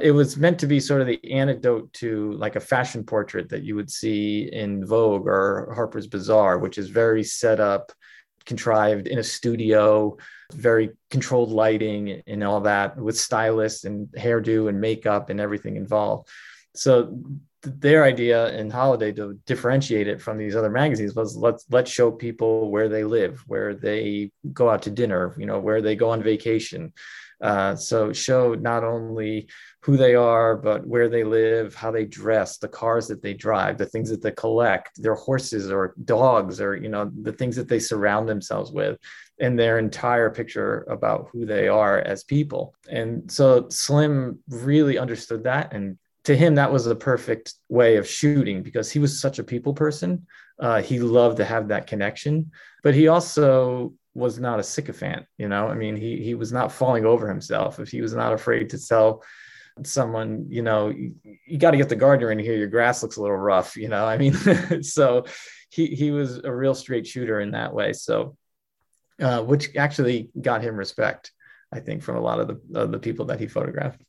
it 0.00 0.12
was 0.12 0.36
meant 0.36 0.60
to 0.60 0.66
be 0.66 0.78
sort 0.78 1.00
of 1.00 1.08
the 1.08 1.32
antidote 1.32 1.92
to 1.92 2.32
like 2.32 2.56
a 2.56 2.60
fashion 2.60 3.02
portrait 3.02 3.48
that 3.48 3.64
you 3.64 3.74
would 3.74 3.90
see 3.90 4.48
in 4.52 4.86
Vogue 4.86 5.26
or 5.26 5.72
Harper's 5.74 6.06
Bazaar, 6.06 6.58
which 6.58 6.78
is 6.78 6.88
very 6.88 7.24
set 7.24 7.58
up, 7.58 7.90
contrived 8.46 9.08
in 9.08 9.18
a 9.18 9.24
studio, 9.24 10.16
very 10.52 10.90
controlled 11.10 11.50
lighting 11.50 12.22
and 12.26 12.44
all 12.44 12.60
that 12.60 12.96
with 12.96 13.18
stylists 13.18 13.84
and 13.84 14.06
hairdo 14.16 14.68
and 14.68 14.80
makeup 14.80 15.30
and 15.30 15.40
everything 15.40 15.76
involved. 15.76 16.28
So 16.76 17.20
their 17.62 18.04
idea 18.04 18.56
in 18.56 18.70
Holiday 18.70 19.12
to 19.12 19.38
differentiate 19.46 20.06
it 20.06 20.22
from 20.22 20.38
these 20.38 20.54
other 20.54 20.70
magazines 20.70 21.14
was 21.14 21.36
let's 21.36 21.66
let's 21.70 21.90
show 21.90 22.10
people 22.10 22.70
where 22.70 22.88
they 22.88 23.04
live, 23.04 23.42
where 23.46 23.74
they 23.74 24.30
go 24.52 24.70
out 24.70 24.82
to 24.82 24.90
dinner, 24.90 25.34
you 25.38 25.46
know, 25.46 25.58
where 25.58 25.82
they 25.82 25.96
go 25.96 26.10
on 26.10 26.22
vacation. 26.22 26.92
Uh, 27.40 27.74
so 27.76 28.12
show 28.12 28.54
not 28.54 28.82
only 28.82 29.48
who 29.82 29.96
they 29.96 30.14
are, 30.14 30.56
but 30.56 30.86
where 30.86 31.08
they 31.08 31.22
live, 31.22 31.74
how 31.74 31.90
they 31.90 32.04
dress, 32.04 32.58
the 32.58 32.68
cars 32.68 33.06
that 33.06 33.22
they 33.22 33.32
drive, 33.32 33.78
the 33.78 33.86
things 33.86 34.10
that 34.10 34.20
they 34.22 34.32
collect, 34.32 35.00
their 35.00 35.14
horses 35.14 35.70
or 35.70 35.94
dogs, 36.04 36.60
or 36.60 36.76
you 36.76 36.88
know 36.88 37.10
the 37.22 37.32
things 37.32 37.56
that 37.56 37.68
they 37.68 37.78
surround 37.78 38.28
themselves 38.28 38.70
with, 38.70 38.98
and 39.40 39.58
their 39.58 39.78
entire 39.78 40.30
picture 40.30 40.84
about 40.90 41.28
who 41.32 41.46
they 41.46 41.68
are 41.68 41.98
as 41.98 42.24
people. 42.24 42.74
And 42.88 43.30
so 43.30 43.68
Slim 43.68 44.40
really 44.48 44.98
understood 44.98 45.44
that, 45.44 45.72
and 45.72 45.98
to 46.28 46.36
him 46.36 46.56
that 46.56 46.70
was 46.70 46.86
a 46.86 46.94
perfect 46.94 47.54
way 47.70 47.96
of 47.96 48.06
shooting 48.06 48.62
because 48.62 48.92
he 48.92 48.98
was 48.98 49.18
such 49.18 49.38
a 49.38 49.44
people 49.44 49.72
person. 49.72 50.26
Uh, 50.60 50.82
he 50.82 51.00
loved 51.00 51.38
to 51.38 51.44
have 51.44 51.68
that 51.68 51.86
connection, 51.86 52.50
but 52.82 52.94
he 52.94 53.08
also 53.08 53.94
was 54.12 54.38
not 54.38 54.60
a 54.60 54.62
sycophant. 54.62 55.24
You 55.38 55.48
know, 55.48 55.68
I 55.68 55.74
mean, 55.74 55.96
he 55.96 56.22
he 56.22 56.34
was 56.34 56.52
not 56.52 56.70
falling 56.70 57.06
over 57.06 57.26
himself. 57.26 57.80
If 57.80 57.88
he 57.88 58.02
was 58.02 58.12
not 58.12 58.34
afraid 58.34 58.68
to 58.70 58.86
tell 58.86 59.24
someone, 59.84 60.44
you 60.50 60.60
know, 60.60 60.90
you, 60.90 61.14
you 61.46 61.56
got 61.56 61.70
to 61.70 61.78
get 61.78 61.88
the 61.88 61.96
gardener 61.96 62.30
in 62.30 62.38
here. 62.38 62.56
Your 62.56 62.66
grass 62.66 63.02
looks 63.02 63.16
a 63.16 63.22
little 63.22 63.34
rough. 63.34 63.74
You 63.74 63.88
know, 63.88 64.04
I 64.04 64.18
mean, 64.18 64.34
so 64.82 65.24
he 65.70 65.86
he 65.86 66.10
was 66.10 66.44
a 66.44 66.54
real 66.54 66.74
straight 66.74 67.06
shooter 67.06 67.40
in 67.40 67.52
that 67.52 67.72
way. 67.72 67.94
So, 67.94 68.36
uh, 69.18 69.42
which 69.44 69.74
actually 69.76 70.28
got 70.38 70.62
him 70.62 70.76
respect, 70.76 71.32
I 71.72 71.80
think, 71.80 72.02
from 72.02 72.16
a 72.16 72.20
lot 72.20 72.38
of 72.38 72.48
the 72.48 72.80
of 72.82 72.92
the 72.92 72.98
people 72.98 73.26
that 73.26 73.40
he 73.40 73.46
photographed. 73.46 74.02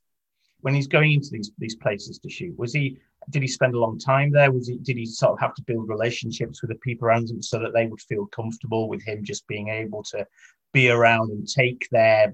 When 0.62 0.74
he's 0.74 0.88
going 0.88 1.14
into 1.14 1.30
these 1.32 1.52
these 1.58 1.76
places 1.76 2.20
to 2.20 2.30
shoot, 2.30 2.58
was 2.58 2.74
he 2.74 3.00
did 3.30 3.42
he 3.42 3.48
spend 3.48 3.76
a 3.76 3.80
long 3.80 4.00
time 4.00 4.32
there? 4.32 4.52
Was 4.52 4.68
he 4.68 4.78
did 4.78 4.98
he 4.98 5.06
sort 5.06 5.34
of 5.34 5.40
have 5.40 5.54
to 5.56 5.64
build 5.64 5.90
relationships 5.90 6.62
with 6.62 6.70
the 6.70 6.78
people 6.78 7.08
around 7.08 7.30
him 7.30 7.42
so 7.42 7.60
that 7.60 7.74
they 7.74 7.86
would 7.86 8.02
feel 8.02 8.26
comfortable 8.28 8.90
with 8.90 9.04
him 9.04 9.24
just 9.24 9.48
being 9.48 9.70
able 9.70 10.04
to 10.04 10.26
be 10.74 10.90
around 10.90 11.32
and 11.32 11.48
take 11.48 11.88
their 11.92 12.34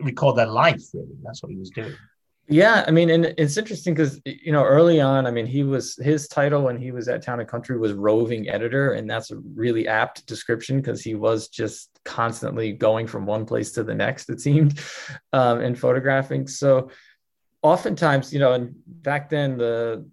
record 0.00 0.36
their 0.36 0.46
life? 0.46 0.82
Really, 0.92 1.16
that's 1.22 1.42
what 1.42 1.52
he 1.52 1.58
was 1.58 1.70
doing. 1.70 1.94
Yeah, 2.48 2.84
I 2.86 2.92
mean, 2.92 3.10
and 3.10 3.34
it's 3.38 3.56
interesting 3.56 3.92
because 3.92 4.20
you 4.24 4.52
know 4.52 4.62
early 4.62 5.00
on, 5.00 5.26
I 5.26 5.32
mean, 5.32 5.46
he 5.46 5.64
was 5.64 5.96
his 5.96 6.28
title 6.28 6.62
when 6.62 6.76
he 6.76 6.92
was 6.92 7.08
at 7.08 7.22
Town 7.22 7.40
and 7.40 7.48
Country 7.48 7.76
was 7.76 7.92
roving 7.92 8.48
editor, 8.48 8.92
and 8.92 9.10
that's 9.10 9.32
a 9.32 9.36
really 9.36 9.88
apt 9.88 10.26
description 10.26 10.76
because 10.76 11.02
he 11.02 11.16
was 11.16 11.48
just 11.48 11.90
constantly 12.04 12.72
going 12.72 13.08
from 13.08 13.26
one 13.26 13.46
place 13.46 13.72
to 13.72 13.82
the 13.82 13.94
next. 13.94 14.30
It 14.30 14.40
seemed, 14.40 14.78
um, 15.32 15.60
and 15.60 15.76
photographing. 15.76 16.46
So 16.46 16.90
oftentimes, 17.62 18.32
you 18.32 18.38
know, 18.38 18.52
and 18.52 18.74
back 18.86 19.28
then 19.30 19.58
the 19.58 20.04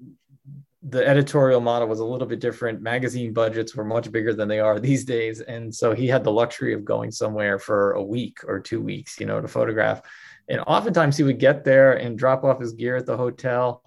the 0.90 1.08
editorial 1.08 1.62
model 1.62 1.88
was 1.88 2.02
a 2.02 2.06
little 2.06 2.28
bit 2.28 2.42
different. 2.42 2.82
Magazine 2.82 3.32
budgets 3.32 3.74
were 3.74 3.86
much 3.86 4.12
bigger 4.12 4.34
than 4.34 4.50
they 4.50 4.60
are 4.60 4.80
these 4.80 5.06
days. 5.06 5.40
And 5.40 5.74
so 5.74 5.94
he 5.94 6.08
had 6.08 6.26
the 6.26 6.32
luxury 6.32 6.74
of 6.74 6.84
going 6.84 7.10
somewhere 7.10 7.58
for 7.58 7.94
a 7.94 8.04
week 8.04 8.40
or 8.46 8.60
two 8.60 8.82
weeks, 8.82 9.18
you 9.18 9.26
know, 9.26 9.40
to 9.40 9.48
photograph. 9.48 10.02
And 10.50 10.60
oftentimes 10.68 11.16
he 11.16 11.24
would 11.24 11.40
get 11.40 11.64
there 11.64 11.94
and 11.94 12.18
drop 12.18 12.44
off 12.44 12.60
his 12.60 12.74
gear 12.74 12.98
at 12.98 13.06
the 13.06 13.16
hotel 13.16 13.82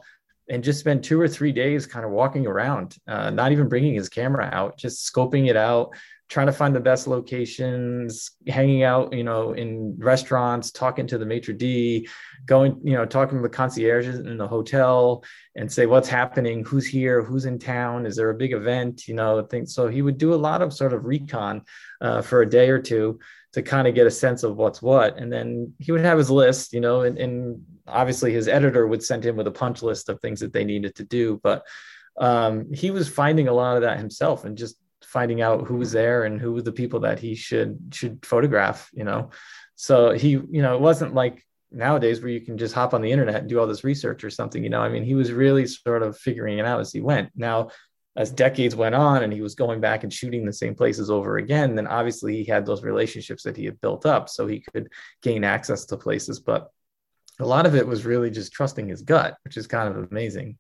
and 0.49 0.65
just 0.65 0.81
spend 0.81 1.05
two 1.05 1.21
or 1.21 1.29
three 1.29 1.53
days 1.53 1.87
kind 1.87 2.07
of 2.07 2.13
walking 2.13 2.47
around, 2.47 2.97
uh, 3.07 3.29
not 3.29 3.53
even 3.53 3.69
bringing 3.69 3.95
his 3.95 4.09
camera 4.09 4.49
out, 4.51 4.79
just 4.79 5.13
scoping 5.13 5.51
it 5.51 5.57
out, 5.57 5.95
trying 6.29 6.47
to 6.47 6.53
find 6.53 6.75
the 6.75 6.81
best 6.81 7.07
locations, 7.07 8.33
hanging 8.49 8.83
out, 8.83 9.13
you 9.13 9.23
know, 9.23 9.53
in 9.53 9.95
restaurants, 9.99 10.73
talking 10.73 11.07
to 11.07 11.19
the 11.19 11.27
maitre 11.27 11.55
d, 11.55 12.09
going, 12.47 12.81
you 12.83 12.95
know, 12.95 13.07
talking 13.07 13.39
to 13.39 13.43
the 13.43 13.49
concierges 13.49 14.19
in 14.19 14.37
the 14.37 14.47
hotel 14.47 15.23
and 15.55 15.71
say 15.71 15.87
what's 15.87 16.09
happening, 16.09 16.65
who's 16.65 16.87
here, 16.87 17.23
who's 17.23 17.45
in 17.45 17.59
town, 17.59 18.07
is 18.07 18.17
there 18.17 18.31
a 18.31 18.35
big 18.35 18.53
event, 18.53 19.07
you 19.07 19.15
know, 19.15 19.41
things. 19.43 19.73
So 19.73 19.87
he 19.87 20.03
would 20.03 20.19
do 20.19 20.35
a 20.35 20.37
lot 20.37 20.63
of 20.63 20.73
sort 20.73 20.93
of 20.93 21.05
recon 21.05 21.63
uh, 22.01 22.23
for 22.23 22.43
a 22.43 22.51
day 22.51 22.71
or 22.71 22.81
two 22.81 23.21
to 23.53 23.63
kind 23.63 23.87
of 23.87 23.95
get 23.95 24.07
a 24.07 24.11
sense 24.11 24.43
of 24.43 24.57
what's 24.57 24.83
what. 24.83 25.17
And 25.19 25.33
then 25.33 25.73
he 25.79 25.93
would 25.93 26.03
have 26.03 26.19
his 26.19 26.31
list, 26.31 26.73
you 26.73 26.81
know, 26.81 27.03
and, 27.03 27.17
and 27.19 27.65
obviously 27.87 28.33
his 28.33 28.49
editor 28.49 28.87
would 28.87 29.03
send 29.03 29.25
him 29.25 29.37
with 29.37 29.47
a 29.47 29.53
punch 29.53 29.81
list 29.81 30.09
of 30.09 30.21
things 30.21 30.41
that 30.41 30.53
they 30.53 30.65
needed 30.65 30.97
to 30.97 31.05
do. 31.05 31.41
But 31.43 31.65
um, 32.19 32.73
he 32.73 32.91
was 32.91 33.09
finding 33.09 33.47
a 33.47 33.53
lot 33.53 33.77
of 33.77 33.83
that 33.83 33.99
himself 33.99 34.45
and 34.45 34.59
just 34.59 34.77
finding 35.03 35.41
out 35.41 35.67
who 35.67 35.77
was 35.77 35.93
there 35.93 36.25
and 36.25 36.41
who 36.41 36.53
were 36.53 36.63
the 36.63 36.73
people 36.73 37.01
that 37.01 37.19
he 37.19 37.35
should 37.35 37.79
should 37.93 38.25
photograph, 38.25 38.91
you 38.93 39.05
know. 39.05 39.31
So 39.75 40.13
he, 40.13 40.31
you 40.31 40.63
know, 40.63 40.75
it 40.75 40.81
wasn't 40.81 41.15
like 41.15 41.45
nowadays 41.71 42.21
where 42.21 42.31
you 42.31 42.41
can 42.41 42.57
just 42.59 42.75
hop 42.75 42.95
on 42.95 43.03
the 43.03 43.13
internet 43.13 43.37
and 43.37 43.49
do 43.49 43.59
all 43.61 43.67
this 43.67 43.85
research 43.85 44.25
or 44.25 44.31
something, 44.31 44.63
you 44.63 44.71
know. 44.71 44.81
I 44.81 44.89
mean, 44.89 45.05
he 45.05 45.15
was 45.15 45.33
really 45.33 45.67
sort 45.67 46.03
of 46.03 46.17
figuring 46.17 46.59
it 46.59 46.67
out 46.67 46.81
as 46.81 46.93
he 46.93 47.01
went. 47.01 47.31
Now, 47.37 47.69
as 48.17 48.31
decades 48.31 48.75
went 48.75 48.95
on 48.95 49.23
and 49.23 49.33
he 49.33 49.43
was 49.43 49.55
going 49.55 49.81
back 49.81 50.03
and 50.03 50.13
shooting 50.13 50.47
the 50.47 50.53
same 50.53 50.75
places 50.75 51.11
over 51.11 51.37
again, 51.37 51.75
then 51.75 51.87
obviously 51.87 52.43
he 52.43 52.45
had 52.51 52.65
those 52.65 52.83
relationships 52.83 53.43
that 53.43 53.57
he 53.57 53.67
had 53.67 53.81
built 53.81 54.07
up 54.07 54.29
so 54.29 54.47
he 54.47 54.65
could 54.73 54.89
gain 55.23 55.45
access 55.45 55.85
to 55.87 55.99
places. 55.99 56.41
But 56.41 56.71
a 57.39 57.45
lot 57.45 57.67
of 57.67 57.75
it 57.75 57.87
was 57.87 58.07
really 58.07 58.31
just 58.31 58.53
trusting 58.53 58.89
his 58.89 59.03
gut, 59.03 59.37
which 59.45 59.59
is 59.59 59.67
kind 59.67 59.95
of 59.95 60.11
amazing. 60.11 60.57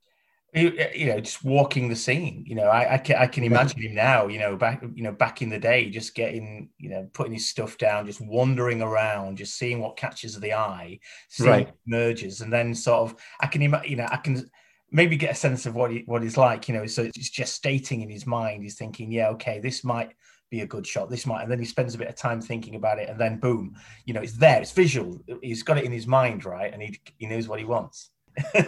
Uh, 0.54 0.70
you 0.94 1.06
know, 1.06 1.20
just 1.20 1.44
walking 1.44 1.88
the 1.88 1.96
scene. 1.96 2.42
You 2.46 2.54
know, 2.54 2.68
I, 2.68 2.94
I 2.94 2.98
can, 2.98 3.16
I 3.16 3.26
can 3.26 3.44
imagine 3.44 3.80
him 3.82 3.94
now. 3.94 4.26
You 4.26 4.38
know, 4.38 4.56
back 4.56 4.82
you 4.94 5.02
know 5.02 5.12
back 5.12 5.42
in 5.42 5.50
the 5.50 5.58
day, 5.58 5.90
just 5.90 6.14
getting 6.14 6.70
you 6.78 6.88
know 6.88 7.08
putting 7.12 7.34
his 7.34 7.48
stuff 7.48 7.76
down, 7.78 8.06
just 8.06 8.20
wandering 8.20 8.80
around, 8.80 9.36
just 9.36 9.58
seeing 9.58 9.80
what 9.80 9.96
catches 9.98 10.38
the 10.40 10.54
eye, 10.54 10.98
seeing 11.28 11.66
Right. 11.66 11.74
merges, 11.86 12.40
and 12.40 12.52
then 12.52 12.74
sort 12.74 13.10
of 13.10 13.20
I 13.40 13.48
can 13.48 13.60
imagine. 13.62 13.90
You 13.90 13.96
know, 13.96 14.08
I 14.10 14.16
can 14.16 14.48
maybe 14.90 15.16
get 15.16 15.32
a 15.32 15.34
sense 15.34 15.66
of 15.66 15.74
what 15.74 15.90
he 15.90 16.04
what 16.06 16.22
he's 16.22 16.36
like. 16.38 16.68
You 16.68 16.74
know, 16.74 16.86
so 16.86 17.02
it's 17.02 17.30
just 17.30 17.54
stating 17.54 18.00
in 18.00 18.08
his 18.08 18.26
mind. 18.26 18.62
He's 18.62 18.76
thinking, 18.78 19.12
yeah, 19.12 19.28
okay, 19.30 19.58
this 19.60 19.84
might 19.84 20.12
be 20.48 20.60
a 20.60 20.66
good 20.66 20.86
shot. 20.86 21.10
This 21.10 21.26
might, 21.26 21.42
and 21.42 21.50
then 21.50 21.58
he 21.58 21.64
spends 21.64 21.94
a 21.94 21.98
bit 21.98 22.08
of 22.08 22.14
time 22.14 22.40
thinking 22.40 22.76
about 22.76 22.98
it, 22.98 23.08
and 23.10 23.20
then 23.20 23.40
boom, 23.40 23.74
you 24.06 24.14
know, 24.14 24.20
it's 24.22 24.38
there. 24.38 24.62
It's 24.62 24.72
visual. 24.72 25.20
He's 25.42 25.62
got 25.64 25.76
it 25.78 25.84
in 25.84 25.92
his 25.92 26.06
mind, 26.06 26.44
right, 26.44 26.72
and 26.72 26.80
he 26.80 26.98
he 27.18 27.26
knows 27.26 27.48
what 27.48 27.58
he 27.58 27.64
wants. 27.64 28.10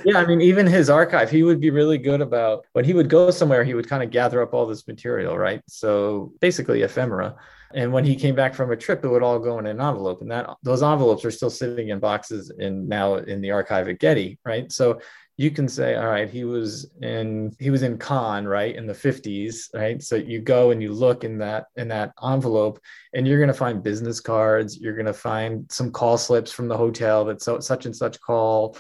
Yeah, 0.05 0.19
I 0.19 0.27
mean, 0.27 0.41
even 0.41 0.67
his 0.67 0.89
archive, 0.89 1.31
he 1.31 1.43
would 1.43 1.61
be 1.61 1.71
really 1.71 1.99
good 1.99 2.21
about 2.21 2.65
when 2.73 2.85
he 2.85 2.95
would 2.95 3.09
go 3.09 3.31
somewhere, 3.31 3.65
he 3.65 3.75
would 3.75 3.89
kind 3.89 4.03
of 4.03 4.11
gather 4.11 4.41
up 4.43 4.55
all 4.55 4.67
this 4.67 4.87
material, 4.87 5.37
right? 5.37 5.63
So 5.69 6.33
basically 6.41 6.83
ephemera. 6.83 7.37
And 7.75 7.93
when 7.93 8.05
he 8.05 8.17
came 8.17 8.35
back 8.35 8.55
from 8.55 8.71
a 8.73 8.77
trip, 8.77 9.05
it 9.05 9.09
would 9.09 9.23
all 9.23 9.39
go 9.39 9.59
in 9.59 9.67
an 9.67 9.81
envelope. 9.81 10.23
And 10.23 10.31
that 10.31 10.49
those 10.63 10.83
envelopes 10.83 11.25
are 11.25 11.31
still 11.31 11.51
sitting 11.51 11.91
in 11.91 11.99
boxes 11.99 12.51
in 12.59 12.89
now 12.89 13.17
in 13.17 13.41
the 13.41 13.51
archive 13.51 13.89
at 13.89 13.99
Getty, 13.99 14.39
right? 14.45 14.73
So 14.73 15.01
you 15.37 15.53
can 15.53 15.69
say, 15.69 15.95
all 15.95 16.07
right, 16.07 16.29
he 16.29 16.45
was 16.45 16.91
in 17.03 17.55
he 17.61 17.71
was 17.71 17.83
in 17.83 17.99
Cannes, 17.99 18.47
right, 18.47 18.75
in 18.75 18.87
the 18.87 18.93
50s, 18.93 19.73
right? 19.75 20.03
So 20.03 20.17
you 20.17 20.41
go 20.41 20.71
and 20.73 20.83
you 20.83 20.93
look 20.93 21.25
in 21.25 21.39
that 21.39 21.67
in 21.77 21.89
that 21.89 22.13
envelope, 22.25 22.81
and 23.15 23.27
you're 23.27 23.39
gonna 23.39 23.55
find 23.55 23.83
business 23.83 24.19
cards, 24.19 24.79
you're 24.79 24.97
gonna 24.97 25.13
find 25.13 25.71
some 25.71 25.93
call 25.93 26.19
slips 26.19 26.51
from 26.51 26.69
the 26.69 26.77
hotel 26.77 27.25
that 27.27 27.43
so 27.43 27.61
such 27.61 27.87
and 27.87 27.95
such 27.95 28.21
call 28.21 28.77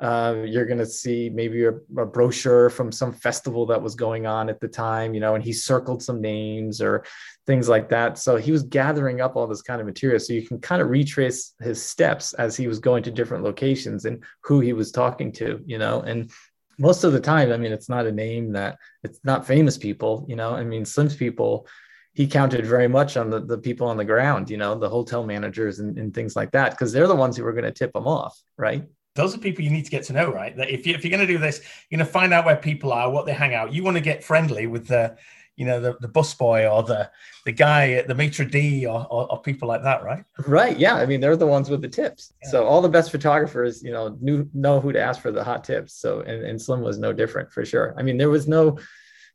um, 0.00 0.46
you're 0.46 0.64
going 0.64 0.78
to 0.78 0.86
see 0.86 1.28
maybe 1.28 1.64
a, 1.64 1.72
a 1.98 2.06
brochure 2.06 2.70
from 2.70 2.90
some 2.90 3.12
festival 3.12 3.66
that 3.66 3.82
was 3.82 3.94
going 3.94 4.26
on 4.26 4.48
at 4.48 4.58
the 4.60 4.68
time, 4.68 5.14
you 5.14 5.20
know, 5.20 5.34
and 5.34 5.44
he 5.44 5.52
circled 5.52 6.02
some 6.02 6.20
names 6.20 6.80
or 6.80 7.04
things 7.46 7.68
like 7.68 7.88
that. 7.90 8.18
So 8.18 8.36
he 8.36 8.52
was 8.52 8.62
gathering 8.62 9.20
up 9.20 9.36
all 9.36 9.46
this 9.46 9.62
kind 9.62 9.80
of 9.80 9.86
material. 9.86 10.18
So 10.18 10.32
you 10.32 10.46
can 10.46 10.60
kind 10.60 10.80
of 10.80 10.88
retrace 10.88 11.54
his 11.60 11.82
steps 11.82 12.32
as 12.34 12.56
he 12.56 12.68
was 12.68 12.78
going 12.78 13.02
to 13.02 13.10
different 13.10 13.44
locations 13.44 14.06
and 14.06 14.24
who 14.42 14.60
he 14.60 14.72
was 14.72 14.90
talking 14.90 15.30
to, 15.32 15.60
you 15.66 15.78
know, 15.78 16.00
and 16.00 16.30
most 16.78 17.04
of 17.04 17.12
the 17.12 17.20
time, 17.20 17.52
I 17.52 17.58
mean, 17.58 17.70
it's 17.70 17.90
not 17.90 18.06
a 18.06 18.12
name 18.12 18.52
that 18.52 18.78
it's 19.04 19.20
not 19.24 19.46
famous 19.46 19.76
people, 19.76 20.24
you 20.26 20.36
know, 20.36 20.54
I 20.54 20.64
mean, 20.64 20.84
Slim's 20.84 21.14
people, 21.14 21.66
he 22.14 22.26
counted 22.26 22.66
very 22.66 22.88
much 22.88 23.16
on 23.16 23.30
the, 23.30 23.40
the 23.40 23.58
people 23.58 23.86
on 23.86 23.98
the 23.98 24.04
ground, 24.04 24.50
you 24.50 24.56
know, 24.56 24.74
the 24.74 24.88
hotel 24.88 25.24
managers 25.24 25.80
and, 25.80 25.98
and 25.98 26.14
things 26.14 26.34
like 26.34 26.50
that, 26.52 26.70
because 26.70 26.92
they're 26.92 27.06
the 27.06 27.14
ones 27.14 27.36
who 27.36 27.44
were 27.44 27.52
going 27.52 27.64
to 27.64 27.72
tip 27.72 27.94
him 27.94 28.06
off, 28.06 28.40
right? 28.56 28.84
Those 29.14 29.34
are 29.34 29.38
people 29.38 29.64
you 29.64 29.70
need 29.70 29.84
to 29.84 29.90
get 29.90 30.04
to 30.04 30.12
know, 30.12 30.32
right? 30.32 30.56
That 30.56 30.70
if, 30.70 30.86
you, 30.86 30.94
if 30.94 31.04
you're 31.04 31.10
going 31.10 31.26
to 31.26 31.32
do 31.32 31.38
this, 31.38 31.60
you're 31.90 31.98
going 31.98 32.06
to 32.06 32.12
find 32.12 32.32
out 32.32 32.46
where 32.46 32.56
people 32.56 32.92
are, 32.92 33.10
what 33.10 33.26
they 33.26 33.32
hang 33.32 33.54
out. 33.54 33.72
You 33.72 33.84
want 33.84 33.96
to 33.96 34.02
get 34.02 34.24
friendly 34.24 34.66
with 34.66 34.86
the, 34.86 35.16
you 35.56 35.66
know, 35.66 35.80
the, 35.80 35.96
the 36.00 36.08
busboy 36.08 36.70
or 36.72 36.82
the 36.82 37.10
the 37.44 37.52
guy 37.52 37.92
at 37.92 38.08
the 38.08 38.14
maitre 38.14 38.46
d 38.46 38.86
or, 38.86 39.06
or, 39.10 39.30
or 39.30 39.42
people 39.42 39.68
like 39.68 39.82
that, 39.82 40.02
right? 40.02 40.24
Right. 40.46 40.78
Yeah. 40.78 40.94
I 40.94 41.06
mean, 41.06 41.20
they're 41.20 41.36
the 41.36 41.46
ones 41.46 41.68
with 41.68 41.82
the 41.82 41.88
tips. 41.88 42.32
Yeah. 42.42 42.50
So 42.50 42.64
all 42.64 42.80
the 42.80 42.88
best 42.88 43.10
photographers, 43.10 43.82
you 43.82 43.92
know, 43.92 44.16
knew 44.20 44.48
know 44.54 44.80
who 44.80 44.92
to 44.92 45.00
ask 45.00 45.20
for 45.20 45.30
the 45.30 45.44
hot 45.44 45.64
tips. 45.64 45.94
So 45.94 46.20
and, 46.20 46.44
and 46.44 46.60
Slim 46.60 46.80
was 46.80 46.98
no 46.98 47.12
different 47.12 47.52
for 47.52 47.64
sure. 47.64 47.94
I 47.98 48.02
mean, 48.02 48.16
there 48.16 48.30
was 48.30 48.48
no 48.48 48.78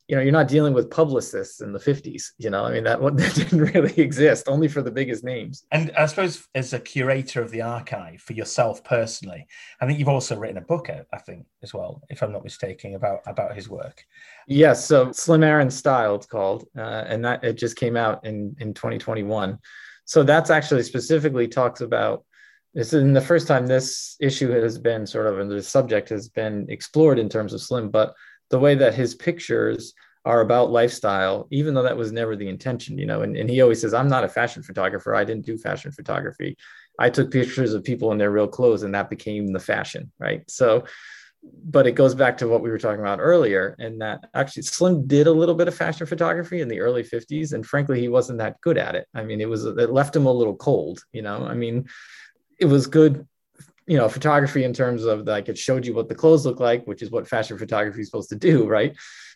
you 0.08 0.15
know, 0.15 0.22
you're 0.22 0.32
not 0.32 0.48
dealing 0.48 0.74
with 0.74 0.89
publicists 0.89 1.60
in 1.60 1.74
the 1.74 1.80
50s. 1.80 2.32
You 2.38 2.50
know, 2.50 2.63
I 2.63 2.72
mean, 2.72 2.86
that, 2.86 3.02
that 3.17 3.36
didn't 3.36 3.60
really 3.60 3.93
exist, 4.00 4.48
only 4.48 4.67
for 4.67 4.82
the 4.82 4.91
biggest 4.91 5.24
names. 5.24 5.65
And 5.72 5.91
I 5.98 6.06
suppose 6.06 6.48
as 6.56 6.74
a 6.74 6.80
curator 6.80 7.41
of 7.41 7.52
the 7.52 7.62
archive 7.62 8.22
for 8.22 8.34
yourself 8.34 8.84
personally, 8.84 9.46
I 9.82 9.86
think 9.86 10.00
you've 10.00 10.08
also 10.08 10.38
written 10.38 10.58
a 10.58 10.62
book, 10.62 10.89
I 10.89 11.17
think, 11.17 11.46
as 11.62 11.74
well, 11.74 12.02
if 12.10 12.24
I'm 12.24 12.32
not 12.32 12.43
mistaken, 12.43 12.96
about 12.96 13.20
about 13.28 13.56
his 13.56 13.70
work. 13.70 14.04
Yes. 14.48 14.86
So 14.86 15.12
Slim 15.12 15.43
Aaron 15.43 15.70
Style, 15.70 16.15
it's 16.15 16.26
called, 16.26 16.67
uh, 16.78 17.04
and 17.08 17.26
that 17.26 17.43
it 17.43 17.54
just 17.54 17.76
came 17.76 17.98
out 17.98 18.26
in 18.26 18.56
in 18.60 18.74
2021. 18.74 19.60
So 20.06 20.24
that's 20.24 20.50
actually 20.50 20.84
specifically 20.84 21.50
talks 21.50 21.82
about 21.82 22.24
this 22.74 22.93
is 22.93 23.13
the 23.13 23.22
first 23.22 23.48
time 23.48 23.65
this 23.65 24.15
issue 24.20 24.52
has 24.52 24.78
been 24.78 25.06
sort 25.08 25.26
of 25.26 25.39
and 25.39 25.50
the 25.50 25.62
subject 25.63 26.10
has 26.10 26.30
been 26.30 26.65
explored 26.70 27.20
in 27.20 27.28
terms 27.28 27.52
of 27.52 27.60
Slim, 27.60 27.89
but 27.89 28.13
the 28.50 28.60
way 28.60 28.76
that 28.76 28.94
his 28.94 29.16
pictures 29.16 29.94
are 30.26 30.42
about 30.42 30.72
lifestyle, 30.72 31.48
even 31.52 31.74
though 31.74 31.84
that 31.84 31.96
was 31.96 32.12
never 32.12 32.36
the 32.36 32.50
intention, 32.50 32.98
you 32.98 33.06
know. 33.06 33.22
And, 33.22 33.38
and 33.38 33.50
he 33.50 33.62
always 33.62 33.80
says, 33.80 33.94
I'm 33.94 34.10
not 34.10 34.26
a 34.26 34.30
fashion 34.30 34.62
photographer. 34.62 35.16
I 35.16 35.24
didn't 35.24 35.46
do 35.46 35.58
fashion 35.58 35.92
photography. 35.92 36.58
I 37.00 37.10
took 37.10 37.32
pictures 37.32 37.74
of 37.74 37.84
people 37.84 38.12
in 38.12 38.18
their 38.18 38.32
real 38.32 38.48
clothes 38.48 38.84
and 38.84 38.94
that 38.94 39.10
became 39.10 39.48
the 39.48 39.60
fashion, 39.60 40.12
right? 40.20 40.44
So, 40.50 40.84
but 41.64 41.88
it 41.88 41.94
goes 41.94 42.14
back 42.14 42.38
to 42.40 42.48
what 42.48 42.62
we 42.62 42.70
were 42.70 42.78
talking 42.78 43.00
about 43.00 43.20
earlier, 43.22 43.76
and 43.80 44.02
that 44.02 44.26
actually 44.34 44.64
Slim 44.64 45.08
did 45.08 45.28
a 45.28 45.32
little 45.32 45.56
bit 45.56 45.70
of 45.70 45.76
fashion 45.76 46.06
photography 46.06 46.60
in 46.60 46.68
the 46.68 46.82
early 46.82 47.04
50s. 47.04 47.54
And 47.54 47.66
frankly, 47.66 48.02
he 48.02 48.10
wasn't 48.10 48.40
that 48.40 48.60
good 48.60 48.78
at 48.78 48.96
it. 48.96 49.08
I 49.14 49.24
mean, 49.24 49.40
it 49.40 49.48
was, 49.48 49.64
it 49.64 49.92
left 49.92 50.16
him 50.16 50.26
a 50.26 50.32
little 50.32 50.56
cold, 50.58 51.00
you 51.14 51.22
know. 51.22 51.46
I 51.46 51.54
mean, 51.54 51.88
it 52.60 52.66
was 52.66 52.88
good 52.88 53.26
you 53.88 53.97
know 53.97 54.10
photography 54.10 54.63
in 54.65 54.73
terms 54.73 55.06
of 55.06 55.26
like 55.26 55.50
it 55.50 55.58
showed 55.58 55.86
you 55.86 55.93
what 55.93 56.10
the 56.10 56.15
clothes 56.15 56.45
look 56.45 56.60
like 56.60 56.86
which 56.86 57.02
is 57.02 57.10
what 57.10 57.28
fashion 57.28 57.58
photography 57.58 58.02
is 58.02 58.08
supposed 58.08 58.30
to 58.30 58.36
do 58.36 58.67
right? 58.67 58.95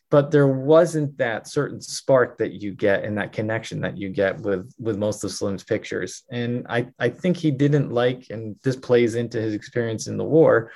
But 0.09 0.29
there 0.29 0.49
wasn't 0.49 1.17
that 1.19 1.47
certain 1.47 1.79
spark 1.79 2.37
that 2.39 2.61
you 2.61 2.73
get 2.73 3.05
and 3.05 3.17
that 3.17 3.31
connection 3.31 3.79
that 3.79 3.97
you 3.97 4.09
get 4.09 4.41
with 4.41 4.69
with 4.77 4.97
most 4.97 5.23
of 5.23 5.31
slim's 5.31 5.63
pictures. 5.63 6.23
And 6.29 6.65
i 6.69 6.87
i 6.99 7.09
think 7.09 7.37
he 7.37 7.49
didn't 7.49 7.91
like 7.91 8.27
and 8.29 8.57
this 8.63 8.75
plays 8.75 9.15
into 9.15 9.41
his 9.41 9.53
experience 9.53 10.07
in 10.07 10.17
the 10.17 10.25
war 10.25 10.71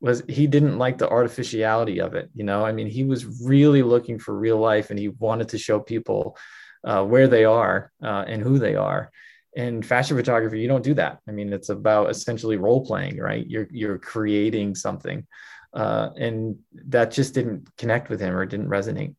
was 0.00 0.22
he 0.28 0.46
didn't 0.46 0.78
like 0.78 0.98
the 0.98 1.08
artificiality 1.08 2.00
of 2.00 2.14
it 2.14 2.30
you 2.34 2.44
know? 2.44 2.64
I 2.64 2.72
mean 2.72 2.86
he 2.86 3.02
was 3.02 3.42
really 3.42 3.82
looking 3.82 4.18
for 4.20 4.38
real 4.38 4.58
life 4.58 4.90
and 4.90 4.98
he 4.98 5.08
wanted 5.08 5.48
to 5.48 5.58
show 5.58 5.80
people 5.80 6.38
uh, 6.84 7.02
where 7.02 7.26
they 7.26 7.44
are 7.44 7.90
uh, 8.02 8.24
and 8.28 8.40
who 8.40 8.60
they 8.60 8.76
are 8.76 9.10
in 9.56 9.82
fashion 9.82 10.16
photography 10.16 10.60
you 10.60 10.68
don't 10.68 10.84
do 10.84 10.94
that. 10.94 11.18
I 11.28 11.32
mean 11.32 11.52
it's 11.52 11.68
about 11.68 12.10
essentially 12.10 12.56
role 12.56 12.84
playing 12.86 13.18
right? 13.18 13.46
You're 13.46 13.68
you're 13.70 13.98
creating 13.98 14.74
something 14.74 15.26
uh, 15.74 16.10
and 16.16 16.58
that 16.86 17.10
just 17.10 17.34
didn't 17.34 17.68
connect 17.76 18.08
with 18.08 18.20
him 18.20 18.34
or 18.34 18.46
didn't 18.46 18.68
resonate. 18.68 19.14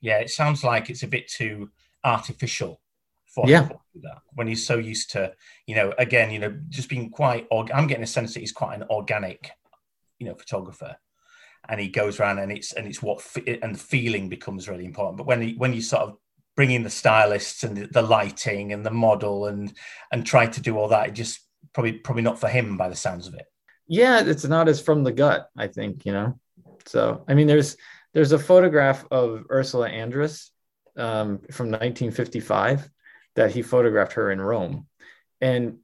Yeah 0.00 0.18
it 0.18 0.30
sounds 0.30 0.62
like 0.62 0.90
it's 0.90 1.02
a 1.02 1.08
bit 1.08 1.26
too 1.28 1.70
artificial 2.04 2.80
for 3.26 3.48
yeah. 3.48 3.62
him 3.62 3.68
to 3.68 3.74
do 3.94 4.00
that 4.02 4.18
when 4.34 4.46
he's 4.46 4.66
so 4.66 4.76
used 4.76 5.10
to 5.10 5.32
you 5.66 5.74
know 5.74 5.92
again 5.98 6.30
you 6.30 6.38
know 6.38 6.54
just 6.68 6.88
being 6.88 7.08
quite 7.08 7.46
org- 7.50 7.70
i'm 7.72 7.86
getting 7.86 8.04
a 8.04 8.06
sense 8.06 8.34
that 8.34 8.40
he's 8.40 8.52
quite 8.52 8.74
an 8.74 8.86
organic 8.90 9.52
you 10.22 10.28
know 10.28 10.34
photographer. 10.36 10.96
And 11.68 11.80
he 11.80 11.88
goes 11.88 12.18
around 12.18 12.38
and 12.38 12.52
it's 12.52 12.72
and 12.72 12.86
it's 12.86 13.02
what 13.02 13.20
fe- 13.20 13.58
and 13.62 13.78
feeling 13.78 14.28
becomes 14.28 14.68
really 14.68 14.84
important. 14.84 15.16
But 15.18 15.26
when 15.26 15.42
he 15.42 15.54
when 15.54 15.74
you 15.74 15.82
sort 15.82 16.02
of 16.02 16.16
bring 16.56 16.70
in 16.70 16.82
the 16.82 16.90
stylists 16.90 17.62
and 17.62 17.76
the 17.76 18.02
lighting 18.02 18.72
and 18.72 18.84
the 18.84 18.90
model 18.90 19.46
and 19.46 19.72
and 20.10 20.26
try 20.26 20.46
to 20.46 20.60
do 20.60 20.76
all 20.76 20.88
that 20.88 21.08
it 21.08 21.12
just 21.12 21.40
probably 21.72 21.92
probably 21.92 22.22
not 22.22 22.38
for 22.38 22.48
him 22.48 22.76
by 22.76 22.88
the 22.88 22.96
sounds 22.96 23.26
of 23.26 23.34
it 23.34 23.46
yeah 23.86 24.20
it's 24.20 24.44
not 24.44 24.68
as 24.68 24.80
from 24.80 25.02
the 25.02 25.12
gut 25.12 25.48
i 25.56 25.66
think 25.66 26.04
you 26.04 26.12
know 26.12 26.38
so 26.86 27.24
i 27.28 27.34
mean 27.34 27.46
there's 27.46 27.76
there's 28.12 28.32
a 28.32 28.38
photograph 28.38 29.04
of 29.10 29.46
Ursula 29.50 29.88
Andress 29.88 30.50
um, 30.96 31.38
from 31.50 31.70
1955 31.70 32.88
that 33.34 33.52
he 33.52 33.62
photographed 33.62 34.14
her 34.14 34.30
in 34.30 34.40
Rome. 34.40 34.86
And 35.40 35.78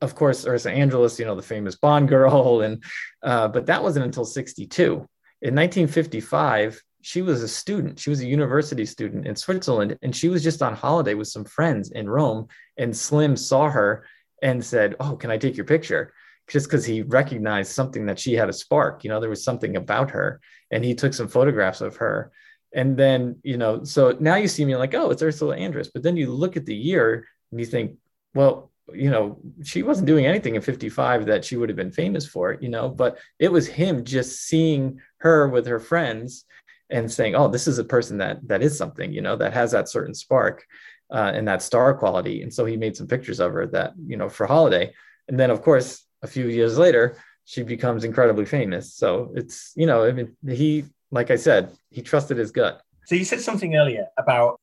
of 0.00 0.14
course, 0.14 0.46
Ursula 0.46 0.74
Andress, 0.74 1.18
you 1.18 1.24
know, 1.24 1.36
the 1.36 1.42
famous 1.42 1.76
Bond 1.76 2.08
girl, 2.08 2.60
and 2.62 2.82
uh, 3.22 3.48
but 3.48 3.66
that 3.66 3.82
wasn't 3.82 4.06
until 4.06 4.24
62. 4.24 5.06
In 5.42 5.54
1955, 5.54 6.82
she 7.02 7.22
was 7.22 7.42
a 7.42 7.48
student. 7.48 7.98
She 7.98 8.10
was 8.10 8.20
a 8.20 8.26
university 8.26 8.84
student 8.84 9.26
in 9.26 9.36
Switzerland, 9.36 9.98
and 10.02 10.14
she 10.14 10.28
was 10.28 10.42
just 10.42 10.62
on 10.62 10.74
holiday 10.74 11.14
with 11.14 11.28
some 11.28 11.44
friends 11.44 11.90
in 11.90 12.08
Rome. 12.08 12.48
And 12.76 12.96
Slim 12.96 13.36
saw 13.36 13.70
her 13.70 14.06
and 14.42 14.64
said, 14.64 14.96
"Oh, 15.00 15.16
can 15.16 15.30
I 15.30 15.38
take 15.38 15.56
your 15.56 15.66
picture?" 15.66 16.12
Just 16.48 16.66
because 16.66 16.84
he 16.84 17.02
recognized 17.02 17.72
something 17.72 18.06
that 18.06 18.18
she 18.18 18.34
had 18.34 18.48
a 18.48 18.52
spark. 18.52 19.04
You 19.04 19.10
know, 19.10 19.20
there 19.20 19.30
was 19.30 19.44
something 19.44 19.76
about 19.76 20.10
her, 20.10 20.40
and 20.70 20.84
he 20.84 20.94
took 20.94 21.14
some 21.14 21.28
photographs 21.28 21.80
of 21.80 21.96
her. 21.96 22.32
And 22.72 22.96
then, 22.96 23.36
you 23.42 23.56
know, 23.56 23.84
so 23.84 24.16
now 24.20 24.36
you 24.36 24.46
see 24.46 24.64
me 24.64 24.76
like, 24.76 24.94
oh, 24.94 25.10
it's 25.10 25.22
Ursula 25.22 25.56
Andress. 25.56 25.90
But 25.92 26.02
then 26.02 26.16
you 26.16 26.32
look 26.32 26.56
at 26.56 26.66
the 26.66 26.74
year 26.74 27.26
and 27.50 27.58
you 27.58 27.66
think, 27.66 27.96
well, 28.32 28.70
you 28.92 29.10
know, 29.10 29.38
she 29.64 29.82
wasn't 29.82 30.06
doing 30.06 30.26
anything 30.26 30.54
in 30.54 30.62
55 30.62 31.26
that 31.26 31.44
she 31.44 31.56
would 31.56 31.68
have 31.68 31.76
been 31.76 31.92
famous 31.92 32.26
for, 32.26 32.56
you 32.60 32.68
know, 32.68 32.88
but 32.88 33.18
it 33.38 33.50
was 33.50 33.66
him 33.66 34.04
just 34.04 34.42
seeing 34.42 35.00
her 35.18 35.48
with 35.48 35.66
her 35.66 35.80
friends 35.80 36.44
and 36.90 37.10
saying, 37.10 37.34
oh, 37.34 37.48
this 37.48 37.66
is 37.66 37.78
a 37.78 37.84
person 37.84 38.18
that 38.18 38.46
that 38.48 38.62
is 38.62 38.76
something, 38.76 39.12
you 39.12 39.20
know, 39.20 39.36
that 39.36 39.52
has 39.52 39.72
that 39.72 39.88
certain 39.88 40.14
spark 40.14 40.66
uh, 41.12 41.32
and 41.34 41.46
that 41.48 41.62
star 41.62 41.94
quality. 41.94 42.42
And 42.42 42.52
so 42.52 42.64
he 42.64 42.76
made 42.76 42.96
some 42.96 43.06
pictures 43.06 43.40
of 43.40 43.52
her 43.52 43.66
that, 43.68 43.94
you 44.06 44.16
know, 44.16 44.28
for 44.28 44.46
holiday. 44.46 44.92
And 45.28 45.38
then, 45.38 45.50
of 45.50 45.62
course, 45.62 46.04
a 46.22 46.26
few 46.26 46.46
years 46.48 46.78
later, 46.78 47.16
she 47.44 47.62
becomes 47.62 48.04
incredibly 48.04 48.44
famous. 48.44 48.94
So 48.94 49.32
it's, 49.34 49.72
you 49.76 49.86
know, 49.86 50.04
I 50.04 50.12
mean, 50.12 50.36
he, 50.46 50.84
like 51.10 51.30
I 51.30 51.36
said, 51.36 51.70
he 51.90 52.02
trusted 52.02 52.36
his 52.36 52.50
gut. 52.50 52.82
So 53.06 53.14
you 53.14 53.24
said 53.24 53.40
something 53.40 53.74
earlier 53.74 54.06
about 54.18 54.60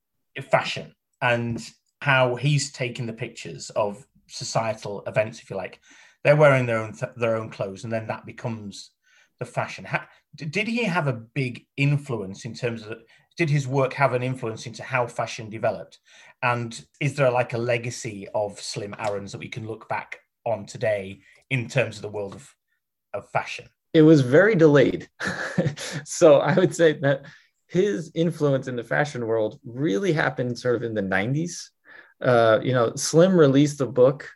fashion 0.52 0.94
and 1.22 1.60
how 2.02 2.36
he's 2.36 2.72
taking 2.72 3.06
the 3.06 3.14
pictures 3.14 3.70
of 3.72 4.06
societal 4.28 5.04
events, 5.08 5.42
if 5.42 5.50
you 5.50 5.56
like. 5.56 5.80
They're 6.24 6.36
wearing 6.36 6.66
their 6.66 6.80
own 6.80 6.94
th- 6.94 7.14
their 7.16 7.36
own 7.36 7.50
clothes, 7.50 7.84
and 7.84 7.94
then 7.94 8.08
that 8.08 8.26
becomes 8.26 8.92
the 9.40 9.46
fashion. 9.46 9.86
How, 9.86 10.04
did 10.36 10.68
he 10.68 10.84
have 10.84 11.08
a 11.08 11.14
big 11.14 11.66
influence 11.78 12.46
in 12.46 12.54
terms 12.54 12.86
of? 12.86 13.00
Did 13.38 13.50
his 13.52 13.68
work 13.68 13.94
have 13.94 14.14
an 14.14 14.24
influence 14.24 14.66
into 14.66 14.82
how 14.82 15.06
fashion 15.06 15.50
developed? 15.50 16.00
And 16.42 16.84
is 17.00 17.16
there 17.16 17.30
like 17.30 17.54
a 17.54 17.60
legacy 17.60 18.28
of 18.34 18.60
Slim 18.60 18.96
Aarons 18.98 19.32
that 19.32 19.38
we 19.38 19.48
can 19.48 19.68
look 19.68 19.88
back 19.88 20.20
on 20.44 20.66
today 20.66 21.22
in 21.52 21.68
terms 21.68 21.98
of 21.98 22.02
the 22.02 22.10
world 22.10 22.34
of, 22.34 22.56
of 23.14 23.30
fashion? 23.30 23.68
It 23.94 24.02
was 24.02 24.22
very 24.22 24.56
delayed. 24.56 25.08
so 26.04 26.38
I 26.38 26.56
would 26.56 26.74
say 26.74 26.94
that 26.94 27.26
his 27.68 28.12
influence 28.16 28.68
in 28.68 28.76
the 28.76 28.84
fashion 28.84 29.28
world 29.28 29.60
really 29.64 30.14
happened 30.14 30.58
sort 30.58 30.76
of 30.76 30.84
in 30.84 30.96
the 30.96 31.02
90s 31.02 31.70
uh, 32.22 32.60
you 32.64 32.74
know, 32.74 32.94
Slim 32.96 33.38
released 33.38 33.82
a 33.82 33.86
book 33.86 34.30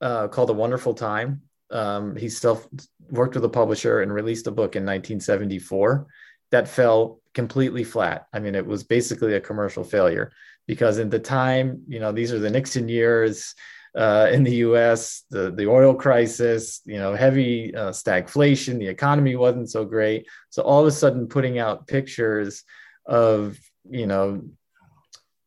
uh, 0.00 0.28
called 0.28 0.50
A 0.50 0.54
Wonderful 0.54 0.94
Time. 0.94 1.42
Um, 1.70 2.16
he 2.16 2.28
self 2.28 2.66
worked 3.10 3.34
with 3.34 3.44
a 3.44 3.48
publisher 3.48 4.02
and 4.02 4.12
released 4.12 4.46
a 4.46 4.50
book 4.50 4.76
in 4.76 4.82
1974 4.82 6.06
that 6.50 6.68
fell 6.68 7.20
completely 7.32 7.84
flat. 7.84 8.26
I 8.32 8.38
mean, 8.38 8.54
it 8.54 8.66
was 8.66 8.84
basically 8.84 9.34
a 9.34 9.40
commercial 9.40 9.84
failure 9.84 10.30
because 10.66 10.98
in 10.98 11.10
the 11.10 11.18
time, 11.18 11.82
you 11.88 12.00
know, 12.00 12.12
these 12.12 12.32
are 12.32 12.38
the 12.38 12.50
Nixon 12.50 12.88
years. 12.88 13.54
Uh, 13.96 14.28
in 14.32 14.42
the 14.42 14.56
U.S., 14.56 15.22
the 15.30 15.52
the 15.52 15.68
oil 15.68 15.94
crisis, 15.94 16.80
you 16.84 16.98
know, 16.98 17.14
heavy 17.14 17.72
uh, 17.76 17.90
stagflation, 17.90 18.80
the 18.80 18.88
economy 18.88 19.36
wasn't 19.36 19.70
so 19.70 19.84
great. 19.84 20.26
So 20.50 20.64
all 20.64 20.80
of 20.80 20.88
a 20.88 20.90
sudden, 20.90 21.28
putting 21.28 21.60
out 21.60 21.86
pictures 21.86 22.64
of 23.06 23.56
you 23.88 24.08
know 24.08 24.42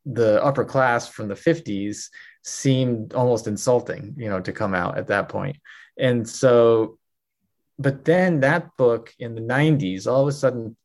the 0.06 0.42
upper 0.44 0.64
class 0.64 1.08
from 1.08 1.28
the 1.28 1.36
50s 1.36 2.08
seemed 2.44 3.14
almost 3.14 3.48
insulting, 3.48 4.16
you 4.18 4.30
know, 4.30 4.40
to 4.40 4.54
come 4.54 4.74
out 4.74 4.98
at 4.98 5.08
that 5.08 5.28
point. 5.28 5.58
And 6.00 6.28
so, 6.28 6.98
but 7.80 8.06
then 8.06 8.42
that 8.42 8.76
book 8.78 9.14
in 9.20 9.36
the 9.36 9.42
90s, 9.42 10.08
all 10.08 10.22
of 10.22 10.28
a 10.28 10.32
sudden, 10.32 10.76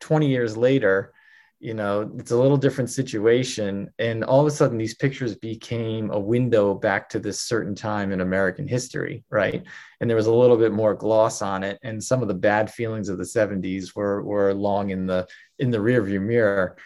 20 0.00 0.28
years 0.28 0.56
later, 0.56 1.12
you 1.60 1.72
know, 1.72 2.12
it's 2.18 2.30
a 2.30 2.36
little 2.36 2.58
different 2.58 2.90
situation. 2.90 3.90
And 3.98 4.22
all 4.22 4.40
of 4.40 4.46
a 4.46 4.50
sudden, 4.50 4.76
these 4.76 4.94
pictures 4.94 5.34
became 5.34 6.10
a 6.10 6.18
window 6.18 6.74
back 6.74 7.08
to 7.10 7.18
this 7.18 7.40
certain 7.40 7.74
time 7.74 8.12
in 8.12 8.20
American 8.20 8.68
history, 8.68 9.24
right? 9.30 9.64
And 10.00 10.10
there 10.10 10.16
was 10.16 10.26
a 10.26 10.34
little 10.34 10.58
bit 10.58 10.72
more 10.72 10.94
gloss 10.94 11.40
on 11.40 11.62
it. 11.62 11.78
And 11.82 12.04
some 12.04 12.20
of 12.20 12.28
the 12.28 12.34
bad 12.34 12.70
feelings 12.70 13.08
of 13.08 13.16
the 13.16 13.24
70s 13.24 13.96
were, 13.96 14.22
were 14.22 14.52
long 14.52 14.90
in 14.90 15.06
the 15.06 15.26
in 15.58 15.70
the 15.70 15.78
rearview 15.78 16.20
mirror. 16.20 16.76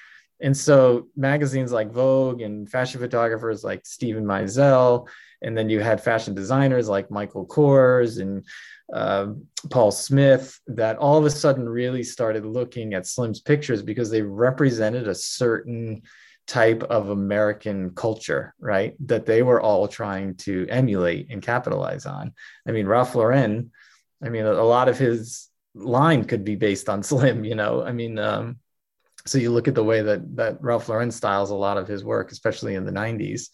And 0.41 0.57
so 0.57 1.09
magazines 1.17 1.73
like 1.73 1.91
Vogue 1.91 2.41
and 2.41 2.69
fashion 2.69 3.01
photographers 3.01 3.65
like 3.65 3.85
Steven 3.85 4.25
Meisel, 4.25 5.09
and 5.43 5.57
then 5.57 5.69
you 5.69 5.81
had 5.81 6.03
fashion 6.03 6.35
designers 6.35 6.89
like 6.89 7.11
Michael 7.11 7.47
Kors 7.47 8.21
and 8.21 8.45
uh, 8.93 9.33
Paul 9.71 9.91
Smith 9.91 10.59
that 10.67 10.97
all 10.97 11.19
of 11.19 11.25
a 11.25 11.31
sudden 11.31 11.69
really 11.69 12.03
started 12.03 12.45
looking 12.47 12.95
at 12.95 13.07
Slim's 13.07 13.41
pictures 13.41 13.83
because 13.83 14.11
they 14.11 14.23
represented 14.23 15.09
a 15.09 15.15
certain 15.15 16.03
type 16.47 16.83
of 16.85 17.11
American 17.11 17.91
culture, 17.91 18.55
right? 18.59 18.95
That 19.07 19.27
they 19.27 19.43
were 19.43 19.61
all 19.61 19.87
trying 19.87 20.37
to 20.37 20.67
emulate 20.69 21.31
and 21.31 21.43
capitalize 21.43 22.07
on. 22.07 22.33
I 22.67 22.73
mean, 22.73 22.87
Ralph 22.87 23.15
Lauren, 23.15 23.71
I 24.25 24.31
mean, 24.31 24.47
a, 24.47 24.53
a 24.53 24.65
lot 24.65 24.89
of 24.89 24.99
his 24.99 25.49
line 25.75 26.25
could 26.25 26.45
be 26.45 26.57
based 26.57 26.89
on 26.89 27.03
Slim, 27.05 27.45
you 27.45 27.55
know. 27.55 27.85
I 27.85 27.93
mean, 27.93 28.19
um, 28.19 28.57
so 29.29 29.39
you 29.39 29.51
look 29.51 29.69
at 29.69 29.75
the 29.75 29.85
way 29.85 30.01
that 30.03 30.37
that 30.37 30.61
Ralph 30.61 30.89
Lauren 30.89 31.11
styles 31.11 31.51
a 31.51 31.55
lot 31.55 31.77
of 31.77 31.87
his 31.87 32.05
work, 32.05 32.33
especially 32.33 32.75
in 32.75 32.85
the 32.85 32.93
'90s, 32.93 33.49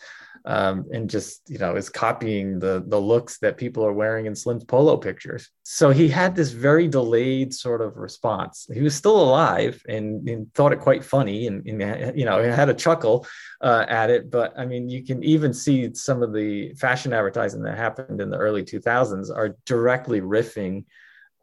um, 0.44 0.86
and 0.92 1.08
just 1.10 1.42
you 1.48 1.58
know 1.58 1.74
is 1.74 1.88
copying 1.88 2.58
the 2.58 2.84
the 2.86 3.00
looks 3.00 3.38
that 3.38 3.56
people 3.56 3.84
are 3.84 3.92
wearing 3.92 4.26
in 4.26 4.34
Slim's 4.34 4.64
polo 4.64 4.96
pictures. 4.96 5.50
So 5.62 5.90
he 5.90 6.08
had 6.08 6.36
this 6.36 6.50
very 6.50 6.86
delayed 6.86 7.52
sort 7.52 7.80
of 7.80 7.96
response. 7.96 8.68
He 8.72 8.82
was 8.82 8.94
still 8.94 9.20
alive 9.20 9.82
and, 9.88 10.28
and 10.28 10.52
thought 10.54 10.72
it 10.72 10.80
quite 10.80 11.04
funny, 11.04 11.46
and, 11.46 11.66
and 11.66 12.18
you 12.18 12.24
know 12.24 12.42
had 12.42 12.68
a 12.68 12.74
chuckle 12.74 13.26
uh, 13.60 13.86
at 13.88 14.10
it. 14.10 14.30
But 14.30 14.52
I 14.56 14.66
mean, 14.66 14.88
you 14.88 15.04
can 15.04 15.24
even 15.24 15.52
see 15.52 15.92
some 15.94 16.22
of 16.22 16.32
the 16.32 16.74
fashion 16.74 17.12
advertising 17.12 17.62
that 17.62 17.76
happened 17.76 18.20
in 18.20 18.30
the 18.30 18.38
early 18.38 18.62
2000s 18.62 19.34
are 19.34 19.56
directly 19.66 20.20
riffing 20.20 20.84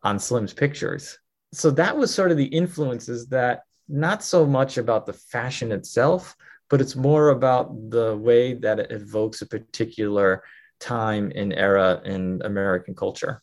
on 0.03 0.19
Slim's 0.19 0.53
pictures. 0.53 1.17
So 1.53 1.69
that 1.71 1.97
was 1.97 2.13
sort 2.13 2.31
of 2.31 2.37
the 2.37 2.45
influences 2.45 3.27
that 3.27 3.63
not 3.91 4.23
so 4.23 4.45
much 4.45 4.77
about 4.77 5.05
the 5.05 5.13
fashion 5.13 5.71
itself, 5.71 6.35
but 6.69 6.81
it's 6.81 6.95
more 6.95 7.29
about 7.29 7.89
the 7.89 8.15
way 8.17 8.53
that 8.53 8.79
it 8.79 8.91
evokes 8.91 9.41
a 9.41 9.45
particular 9.45 10.43
time 10.79 11.31
and 11.35 11.53
era 11.53 12.01
in 12.05 12.41
American 12.43 12.95
culture. 12.95 13.41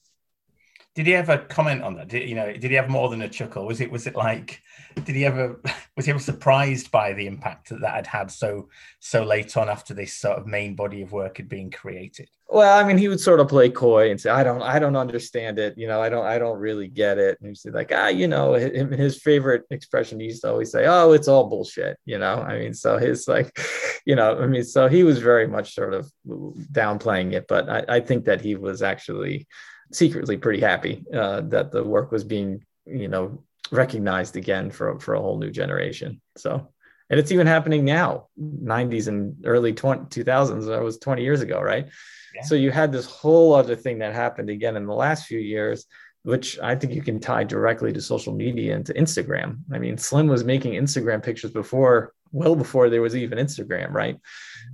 Did 0.99 1.07
he 1.07 1.15
ever 1.15 1.39
comment 1.39 1.85
on 1.85 1.95
that? 1.95 2.09
Did 2.09 2.29
you 2.29 2.35
know? 2.35 2.53
Did 2.53 2.73
he 2.73 2.75
have 2.75 2.89
more 2.89 3.09
than 3.09 3.23
a 3.23 3.29
chuckle? 3.29 3.65
Was 3.65 3.81
it 3.81 3.89
was 3.89 4.09
it 4.09 4.17
like? 4.17 4.61
Did 4.97 5.15
he 5.15 5.25
ever 5.25 5.63
was 5.97 6.07
he 6.07 6.11
ever 6.11 6.19
surprised 6.19 6.91
by 6.91 7.13
the 7.13 7.29
impact 7.29 7.69
that 7.69 7.83
that 7.83 7.95
had 7.95 8.07
had 8.09 8.31
so 8.33 8.69
so 8.99 9.23
late 9.23 9.57
on 9.57 9.69
after 9.69 9.95
this 9.95 10.15
sort 10.15 10.39
of 10.39 10.49
main 10.49 10.75
body 10.75 11.03
of 11.03 11.13
work 11.13 11.37
had 11.37 11.49
been 11.49 11.71
created? 11.71 12.29
Well, 12.49 12.77
I 12.77 12.83
mean, 12.83 12.99
he 12.99 13.07
would 13.07 13.21
sort 13.21 13.39
of 13.39 13.47
play 13.47 13.71
coy 13.71 14.11
and 14.11 14.21
say, 14.21 14.31
"I 14.31 14.43
don't, 14.43 14.61
I 14.61 14.81
don't 14.81 14.97
understand 14.97 15.61
it. 15.61 15.79
You 15.79 15.87
know, 15.87 16.03
I 16.03 16.09
don't, 16.09 16.27
I 16.27 16.37
don't 16.37 16.59
really 16.59 16.89
get 16.89 17.17
it." 17.17 17.39
And 17.39 17.49
he'd 17.49 17.59
say, 17.59 17.71
like, 17.71 17.93
ah, 17.95 18.09
you 18.09 18.27
know, 18.27 18.55
his 18.55 19.23
favorite 19.23 19.67
expression 19.71 20.19
he 20.19 20.27
used 20.27 20.43
to 20.43 20.51
always 20.51 20.73
say, 20.73 20.87
"Oh, 20.87 21.13
it's 21.13 21.29
all 21.29 21.49
bullshit." 21.49 21.97
You 22.07 22.19
know, 22.19 22.43
I 22.43 22.59
mean, 22.59 22.75
so 22.75 22.99
his 22.99 23.29
like, 23.29 23.57
you 24.05 24.17
know, 24.17 24.37
I 24.37 24.49
mean, 24.49 24.65
so 24.65 24.89
he 24.89 25.05
was 25.05 25.21
very 25.21 25.47
much 25.47 25.77
sort 25.77 25.95
of 25.95 26.11
downplaying 26.27 27.35
it, 27.35 27.47
but 27.47 27.69
I, 27.69 27.85
I 27.89 28.01
think 28.01 28.25
that 28.25 28.41
he 28.41 28.57
was 28.57 28.83
actually 28.83 29.47
secretly 29.93 30.37
pretty 30.37 30.61
happy 30.61 31.05
uh, 31.13 31.43
that 31.43 31.73
the 31.73 31.83
work 31.83 32.13
was 32.13 32.25
being, 32.25 32.65
you 32.87 33.09
know, 33.09 33.43
recognized 33.71 34.37
again 34.37 34.71
for 34.71 34.99
for 34.99 35.15
a 35.15 35.21
whole 35.21 35.39
new 35.39 35.51
generation. 35.51 36.21
So, 36.37 36.69
and 37.11 37.19
it's 37.19 37.33
even 37.33 37.47
happening 37.47 37.85
now, 37.85 38.29
90s 38.41 39.09
and 39.09 39.35
early 39.45 39.73
20, 39.73 40.07
2000s. 40.07 40.67
That 40.67 40.83
was 40.83 40.99
20 40.99 41.23
years 41.23 41.41
ago, 41.41 41.61
right? 41.61 41.89
Yeah. 42.35 42.43
So 42.43 42.55
you 42.55 42.71
had 42.71 42.93
this 42.93 43.07
whole 43.07 43.55
other 43.55 43.77
thing 43.77 43.99
that 43.99 44.15
happened 44.15 44.51
again 44.51 44.77
in 44.77 44.87
the 44.87 44.95
last 44.95 45.27
few 45.27 45.39
years, 45.39 45.87
which 46.23 46.59
I 46.59 46.75
think 46.75 46.93
you 46.93 47.03
can 47.03 47.21
tie 47.21 47.45
directly 47.45 47.93
to 47.93 48.01
social 48.01 48.35
media 48.35 48.75
and 48.75 48.85
to 48.87 48.95
Instagram. 48.95 49.61
I 49.73 49.79
mean, 49.79 49.97
Slim 49.97 50.27
was 50.27 50.45
making 50.45 50.75
Instagram 50.75 51.23
pictures 51.23 51.53
before, 51.53 52.13
well 52.33 52.55
before 52.55 52.91
there 52.91 53.03
was 53.03 53.17
even 53.17 53.39
Instagram, 53.39 53.93
right? 53.93 54.19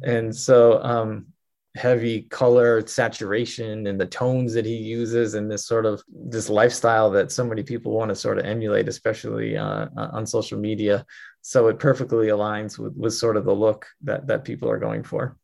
And 0.03 0.35
so 0.35 0.83
um, 0.83 1.27
heavy 1.75 2.23
color 2.23 2.87
saturation 2.87 3.89
and 3.89 4.01
the 4.01 4.07
tones 4.07 4.55
that 4.55 4.65
he 4.65 4.77
uses 4.77 5.35
and 5.35 5.51
this 5.51 5.67
sort 5.67 5.85
of 5.85 6.03
this 6.09 6.49
lifestyle 6.49 7.11
that 7.11 7.33
so 7.33 7.45
many 7.45 7.65
people 7.65 7.93
want 7.93 8.09
to 8.09 8.15
sort 8.15 8.39
of 8.39 8.45
emulate 8.45 8.87
especially 8.87 9.57
uh, 9.57 9.89
on 9.97 10.25
social 10.25 10.59
media. 10.59 11.05
So 11.43 11.67
it 11.69 11.79
perfectly 11.79 12.29
aligns 12.29 12.79
with, 12.79 12.95
with 12.97 13.13
sort 13.13 13.37
of 13.37 13.45
the 13.45 13.55
look 13.55 13.87
that 14.03 14.27
that 14.29 14.45
people 14.45 14.71
are 14.71 14.79
going 14.79 15.03
for. 15.03 15.37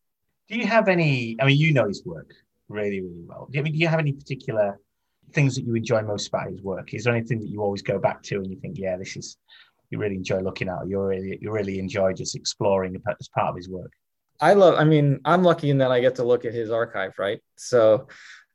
Do 0.48 0.56
you 0.56 0.66
have 0.66 0.88
any 0.88 1.36
i 1.40 1.44
mean 1.46 1.58
you 1.58 1.72
know 1.72 1.86
his 1.88 2.04
work 2.04 2.32
really 2.68 3.00
really 3.00 3.24
well. 3.26 3.48
Do 3.50 3.56
you, 3.56 3.60
I 3.60 3.64
mean, 3.64 3.72
do 3.72 3.78
you 3.78 3.88
have 3.88 4.00
any 4.00 4.12
particular 4.12 4.78
things 5.32 5.54
that 5.56 5.62
you 5.62 5.74
enjoy 5.74 6.02
most 6.02 6.28
about 6.28 6.50
his 6.50 6.62
work? 6.62 6.94
Is 6.94 7.04
there 7.04 7.14
anything 7.14 7.40
that 7.40 7.48
you 7.48 7.60
always 7.60 7.82
go 7.82 7.98
back 7.98 8.22
to 8.24 8.36
and 8.36 8.50
you 8.50 8.58
think 8.60 8.78
yeah 8.78 8.96
this 8.96 9.16
is 9.16 9.36
you 9.90 9.98
really 9.98 10.14
enjoy 10.14 10.40
looking 10.40 10.68
at, 10.68 10.86
you 10.86 11.00
really 11.00 11.38
you 11.40 11.50
really 11.50 11.80
enjoy 11.80 12.12
just 12.12 12.36
exploring 12.36 12.94
as 13.20 13.28
part 13.28 13.48
of 13.48 13.56
his 13.56 13.68
work? 13.68 13.92
I 14.40 14.54
love. 14.54 14.74
I 14.78 14.84
mean, 14.84 15.20
I'm 15.24 15.42
lucky 15.42 15.70
in 15.70 15.78
that 15.78 15.90
I 15.90 16.00
get 16.00 16.16
to 16.16 16.24
look 16.24 16.44
at 16.44 16.54
his 16.54 16.70
archive, 16.70 17.18
right? 17.18 17.40
So 17.56 18.08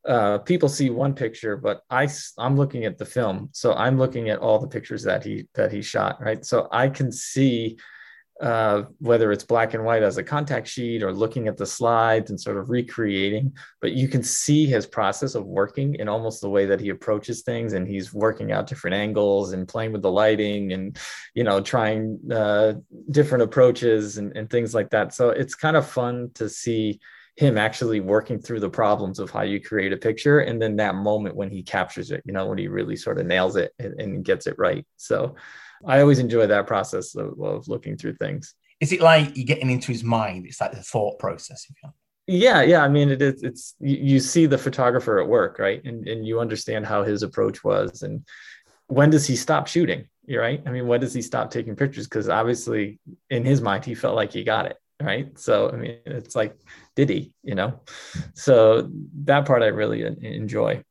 uh, 0.08 0.40
people 0.40 0.70
see 0.70 0.90
one 0.90 1.14
picture, 1.14 1.58
but 1.58 1.82
I 1.90 2.08
I'm 2.38 2.56
looking 2.58 2.86
at 2.86 2.98
the 2.98 3.06
film, 3.06 3.50
so 3.54 3.74
I'm 3.74 3.98
looking 3.98 4.30
at 4.30 4.40
all 4.40 4.60
the 4.60 4.68
pictures 4.68 5.04
that 5.04 5.24
he 5.24 5.48
that 5.56 5.72
he 5.72 5.82
shot, 5.82 6.22
right? 6.22 6.44
So 6.46 6.68
I 6.72 6.90
can 6.90 7.12
see 7.12 7.78
uh, 8.42 8.84
whether 9.00 9.32
it's 9.32 9.46
black 9.46 9.74
and 9.74 9.86
white 9.86 10.04
as 10.04 10.18
a 10.18 10.24
contact 10.24 10.68
sheet 10.68 11.02
or 11.02 11.14
looking 11.14 11.48
at 11.48 11.56
the 11.56 11.66
slides 11.66 12.30
and 12.30 12.40
sort 12.40 12.58
of 12.58 12.70
recreating, 12.70 13.54
but 13.80 13.94
you 13.94 14.10
can 14.10 14.22
see 14.22 14.66
his 14.66 14.86
process 14.86 15.36
of 15.36 15.46
working 15.46 15.96
in 15.96 16.10
almost 16.10 16.42
the 16.42 16.50
way 16.50 16.66
that 16.66 16.82
he 16.82 16.90
approaches 16.90 17.44
things. 17.44 17.74
And 17.74 17.88
he's 17.88 18.14
working 18.14 18.52
out 18.52 18.68
different 18.68 18.96
angles 18.96 19.54
and 19.54 19.68
playing 19.68 19.94
with 19.94 20.02
the 20.02 20.12
lighting 20.12 20.74
and, 20.74 20.98
you 21.34 21.46
know, 21.46 21.62
trying 21.62 22.20
uh, 22.30 22.74
different 23.10 23.44
approaches 23.44 24.18
and, 24.18 24.36
and 24.36 24.50
things 24.50 24.76
like 24.76 24.90
that. 24.90 25.14
So 25.14 25.30
it's 25.30 25.56
kind 25.56 25.78
of 25.78 25.88
fun 25.88 26.32
to 26.36 26.50
see 26.50 27.00
him 27.38 27.58
actually 27.58 28.00
working 28.00 28.40
through 28.40 28.62
the 28.62 28.70
problems 28.70 29.20
of 29.20 29.30
how 29.30 29.42
you 29.42 29.62
create 29.62 29.92
a 29.92 29.98
picture 29.98 30.40
and 30.40 30.62
then 30.62 30.78
that 30.78 30.96
moment 30.96 31.36
when 31.36 31.50
he 31.50 31.62
captures 31.62 32.10
it 32.10 32.24
you 32.26 32.32
know 32.32 32.46
when 32.46 32.58
he 32.58 32.70
really 32.70 32.96
sort 32.96 33.20
of 33.20 33.26
nails 33.26 33.58
it 33.58 33.74
and, 33.78 34.00
and 34.00 34.24
gets 34.24 34.48
it 34.48 34.56
right 34.58 34.86
so 34.96 35.36
I 35.86 36.02
always 36.02 36.20
enjoy 36.20 36.48
that 36.48 36.68
process 36.68 37.16
of, 37.16 37.40
of 37.40 37.68
looking 37.68 37.98
through 37.98 38.16
things. 38.16 38.54
Is 38.80 38.92
it 38.92 39.02
like 39.02 39.36
you're 39.36 39.46
getting 39.46 39.72
into 39.72 39.92
his 39.92 40.04
mind? 40.04 40.46
It's 40.46 40.60
like 40.60 40.72
the 40.72 40.82
thought 40.82 41.18
process. 41.20 41.66
Yeah, 42.28 42.62
yeah. 42.62 42.84
I 42.84 42.88
mean, 42.88 43.10
it 43.10 43.22
is. 43.22 43.44
It's 43.44 43.76
you, 43.80 43.98
you 43.98 44.20
see 44.20 44.48
the 44.48 44.58
photographer 44.58 45.20
at 45.20 45.28
work, 45.28 45.60
right? 45.60 45.84
And 45.86 46.08
and 46.08 46.26
you 46.26 46.40
understand 46.40 46.86
how 46.86 47.04
his 47.04 47.24
approach 47.24 47.64
was, 47.64 48.02
and 48.02 48.26
when 48.88 49.10
does 49.10 49.28
he 49.28 49.36
stop 49.36 49.68
shooting? 49.68 50.08
You're 50.26 50.42
right. 50.42 50.62
I 50.66 50.72
mean, 50.72 50.88
when 50.88 51.02
does 51.02 51.14
he 51.14 51.22
stop 51.22 51.52
taking 51.52 51.76
pictures? 51.76 52.08
Because 52.08 52.28
obviously, 52.28 53.00
in 53.30 53.46
his 53.46 53.62
mind, 53.62 53.86
he 53.86 53.96
felt 53.96 54.16
like 54.16 54.34
he 54.34 54.44
got 54.44 54.66
it 54.66 54.78
right. 55.02 55.38
So 55.38 55.70
I 55.70 55.76
mean, 55.76 55.98
it's 56.06 56.36
like, 56.36 56.58
did 56.96 57.10
he? 57.10 57.32
You 57.44 57.56
know. 57.56 57.82
So 58.34 58.90
that 59.26 59.46
part 59.46 59.62
I 59.62 59.68
really 59.68 60.04
enjoy. 60.04 60.84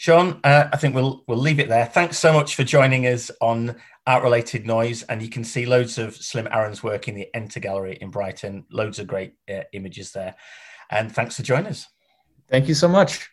Sean, 0.00 0.40
uh, 0.44 0.66
I 0.72 0.78
think 0.78 0.94
we'll 0.94 1.22
we'll 1.28 1.36
leave 1.36 1.60
it 1.60 1.68
there. 1.68 1.84
Thanks 1.84 2.18
so 2.18 2.32
much 2.32 2.54
for 2.56 2.64
joining 2.64 3.06
us 3.06 3.30
on 3.42 3.76
Art 4.06 4.22
Related 4.22 4.66
Noise, 4.66 5.02
and 5.02 5.20
you 5.20 5.28
can 5.28 5.44
see 5.44 5.66
loads 5.66 5.98
of 5.98 6.16
Slim 6.16 6.48
Aarons' 6.50 6.82
work 6.82 7.06
in 7.06 7.14
the 7.14 7.28
Enter 7.34 7.60
Gallery 7.60 7.98
in 8.00 8.10
Brighton. 8.10 8.64
Loads 8.70 8.98
of 8.98 9.06
great 9.06 9.34
uh, 9.46 9.64
images 9.74 10.12
there, 10.12 10.36
and 10.90 11.12
thanks 11.12 11.36
for 11.36 11.42
joining 11.42 11.66
us. 11.66 11.86
Thank 12.48 12.66
you 12.66 12.74
so 12.74 12.88
much. 12.88 13.28